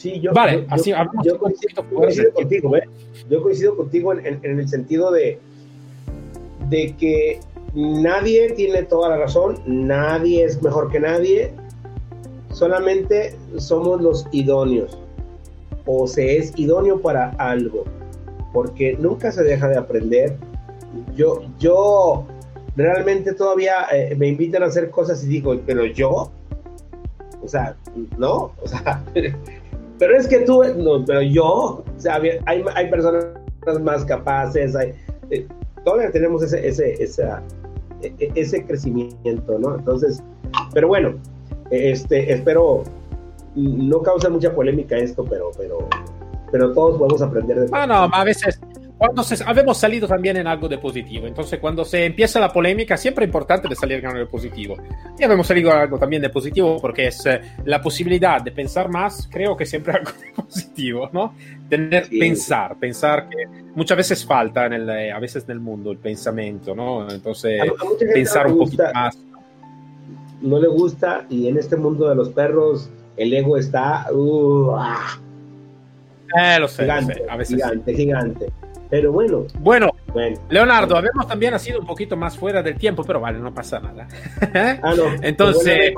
Sí, 0.05 0.19
yo, 0.19 0.33
vale, 0.33 0.67
así, 0.69 0.93
yo, 1.23 1.39
coincido, 1.39 1.83
contigo, 2.31 2.77
¿eh? 2.77 2.83
Yo 3.27 3.41
coincido 3.41 3.75
contigo 3.75 4.13
en, 4.13 4.39
en, 4.43 4.59
el 4.59 4.69
sentido 4.69 5.11
de, 5.11 5.39
de 6.69 6.95
que 6.95 7.39
nadie 7.73 8.51
tiene 8.51 8.83
toda 8.83 9.09
la 9.09 9.17
razón, 9.17 9.57
nadie 9.65 10.43
es 10.43 10.61
mejor 10.61 10.91
que 10.91 10.99
nadie, 10.99 11.53
solamente 12.51 13.35
somos 13.57 13.99
los 13.99 14.27
idóneos 14.31 14.95
o 15.87 16.05
se 16.05 16.37
es 16.37 16.53
idóneo 16.55 17.01
para 17.01 17.31
algo, 17.39 17.85
porque 18.53 18.95
nunca 18.99 19.31
se 19.31 19.43
deja 19.43 19.67
de 19.69 19.77
aprender. 19.77 20.37
Yo, 21.15 21.41
yo 21.57 22.27
realmente 22.75 23.33
todavía 23.33 23.87
eh, 23.91 24.13
me 24.15 24.27
invitan 24.27 24.61
a 24.61 24.67
hacer 24.67 24.91
cosas 24.91 25.23
y 25.23 25.29
digo, 25.29 25.59
pero 25.65 25.83
yo, 25.87 26.29
o 27.41 27.47
sea, 27.47 27.75
no, 28.19 28.51
o 28.61 28.67
sea, 28.67 29.03
pero 29.97 30.17
es 30.17 30.27
que 30.27 30.39
tú, 30.39 30.61
no, 30.77 31.03
pero 31.05 31.21
yo, 31.21 31.45
o 31.45 31.83
hay, 32.45 32.63
hay 32.75 32.89
personas 32.89 33.25
más 33.81 34.05
capaces, 34.05 34.75
hay, 34.75 34.93
eh, 35.29 35.47
todavía 35.83 36.11
tenemos 36.11 36.43
ese, 36.43 36.67
ese, 36.67 37.01
esa, 37.01 37.41
e, 38.01 38.13
e, 38.19 38.31
ese 38.35 38.65
crecimiento, 38.65 39.57
¿no? 39.59 39.75
Entonces, 39.75 40.21
pero 40.73 40.87
bueno, 40.87 41.15
este, 41.71 42.31
espero 42.31 42.83
no 43.55 44.01
cause 44.01 44.29
mucha 44.29 44.53
polémica 44.53 44.97
esto, 44.97 45.23
pero, 45.23 45.51
pero, 45.57 45.87
pero 46.51 46.73
todos 46.73 46.97
podemos 46.97 47.21
aprender 47.21 47.61
de. 47.61 47.69
Ah, 47.71 47.87
no, 47.87 47.95
a 47.95 48.23
veces 48.23 48.59
cuando 48.97 49.23
se, 49.23 49.43
habemos 49.43 49.77
salido 49.77 50.07
también 50.07 50.37
en 50.37 50.47
algo 50.47 50.69
de 50.69 50.77
positivo. 50.77 51.27
Entonces, 51.27 51.59
cuando 51.59 51.83
se 51.83 52.05
empieza 52.05 52.39
la 52.39 52.51
polémica, 52.51 52.95
siempre 52.95 53.25
es 53.25 53.29
importante 53.29 53.67
de 53.67 53.75
salir 53.75 54.05
algo 54.05 54.19
de 54.19 54.25
positivo. 54.25 54.77
Y 55.19 55.23
habemos 55.23 55.47
salido 55.47 55.71
en 55.71 55.77
algo 55.77 55.99
también 55.99 56.21
de 56.21 56.29
positivo 56.29 56.77
porque 56.79 57.07
es 57.07 57.25
eh, 57.25 57.41
la 57.65 57.81
posibilidad 57.81 58.41
de 58.41 58.51
pensar 58.51 58.89
más, 58.89 59.27
creo 59.29 59.57
que 59.57 59.65
siempre 59.65 59.93
algo 59.93 60.11
de 60.11 60.31
positivo, 60.43 61.09
¿no? 61.11 61.35
Tener, 61.69 62.07
pensar, 62.09 62.77
pensar 62.77 63.27
que 63.27 63.45
muchas 63.75 63.97
veces 63.97 64.25
falta 64.25 64.65
en 64.65 64.73
el, 64.73 64.89
eh, 64.89 65.11
a 65.11 65.19
veces 65.19 65.43
en 65.43 65.51
el 65.51 65.59
mundo 65.59 65.91
el 65.91 65.97
pensamiento, 65.97 66.73
¿no? 66.73 67.09
Entonces, 67.09 67.61
pensar 68.13 68.47
un 68.47 68.59
poquito 68.59 68.83
más. 68.93 69.17
No 70.41 70.59
le 70.59 70.67
gusta 70.67 71.25
y 71.29 71.47
en 71.47 71.57
este 71.57 71.75
mundo 71.75 72.07
de 72.07 72.15
los 72.15 72.29
perros 72.29 72.89
el 73.17 73.33
ego 73.33 73.57
está... 73.57 74.07
Uh, 74.13 74.71
ah. 74.77 75.19
eh, 76.37 76.59
lo 76.59 76.67
sé, 76.67 76.83
gigante, 76.83 77.23
A 77.27 77.35
veces 77.35 77.55
gigante, 77.55 77.93
gigante. 77.93 78.64
Pero 78.89 79.11
bueno. 79.11 79.45
Bueno, 79.59 79.91
Leonardo, 80.49 80.97
habemos 80.97 81.27
también 81.27 81.53
ha 81.53 81.59
sido 81.59 81.79
un 81.79 81.85
poquito 81.85 82.15
más 82.15 82.37
fuera 82.37 82.61
del 82.61 82.77
tiempo, 82.77 83.03
pero 83.03 83.19
vale, 83.19 83.39
no 83.39 83.53
pasa 83.53 83.79
nada. 83.79 84.07
ah, 84.83 84.93
no. 84.95 85.05
Entonces. 85.21 85.93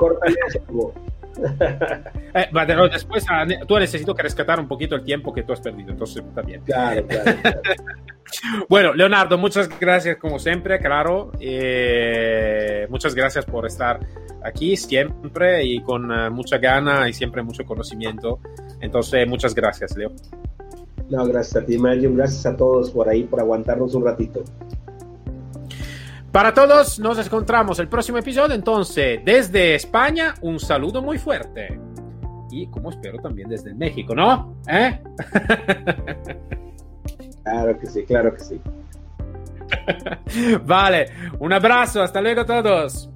eh, 2.34 2.48
pero 2.52 2.88
después 2.88 3.24
ah, 3.28 3.46
tú 3.66 3.78
necesito 3.78 4.14
que 4.14 4.22
rescatar 4.22 4.58
un 4.58 4.66
poquito 4.66 4.96
el 4.96 5.04
tiempo 5.04 5.32
que 5.32 5.44
tú 5.44 5.52
has 5.52 5.60
perdido, 5.60 5.90
entonces 5.90 6.24
también. 6.34 6.62
Claro, 6.62 7.06
claro. 7.06 7.38
bueno, 8.68 8.92
Leonardo, 8.94 9.38
muchas 9.38 9.68
gracias 9.78 10.16
como 10.16 10.38
siempre, 10.38 10.80
claro. 10.80 11.30
Eh, 11.38 12.86
muchas 12.90 13.14
gracias 13.14 13.44
por 13.44 13.66
estar 13.66 14.00
aquí 14.42 14.76
siempre 14.76 15.64
y 15.64 15.80
con 15.80 16.10
uh, 16.10 16.30
mucha 16.30 16.58
gana 16.58 17.08
y 17.08 17.12
siempre 17.12 17.42
mucho 17.42 17.64
conocimiento. 17.64 18.40
Entonces, 18.80 19.26
muchas 19.28 19.54
gracias, 19.54 19.96
Leo. 19.96 20.12
No, 21.10 21.24
gracias 21.24 21.62
a 21.62 21.66
ti, 21.66 21.78
Mario. 21.78 22.14
Gracias 22.14 22.44
a 22.46 22.56
todos 22.56 22.90
por 22.90 23.08
ahí, 23.08 23.24
por 23.24 23.40
aguantarnos 23.40 23.94
un 23.94 24.04
ratito. 24.04 24.44
Para 26.32 26.52
todos, 26.52 26.98
nos 26.98 27.18
encontramos 27.18 27.78
el 27.78 27.88
próximo 27.88 28.18
episodio. 28.18 28.54
Entonces, 28.54 29.20
desde 29.24 29.74
España, 29.74 30.34
un 30.42 30.60
saludo 30.60 31.02
muy 31.02 31.18
fuerte. 31.18 31.80
Y 32.50 32.66
como 32.68 32.90
espero 32.90 33.18
también 33.18 33.48
desde 33.48 33.74
México, 33.74 34.14
¿no? 34.14 34.54
¿Eh? 34.68 35.00
claro 37.42 37.78
que 37.78 37.86
sí, 37.86 38.04
claro 38.04 38.34
que 38.34 38.40
sí. 38.40 38.60
vale, 40.64 41.06
un 41.38 41.52
abrazo, 41.52 42.02
hasta 42.02 42.20
luego 42.20 42.42
a 42.42 42.46
todos. 42.46 43.10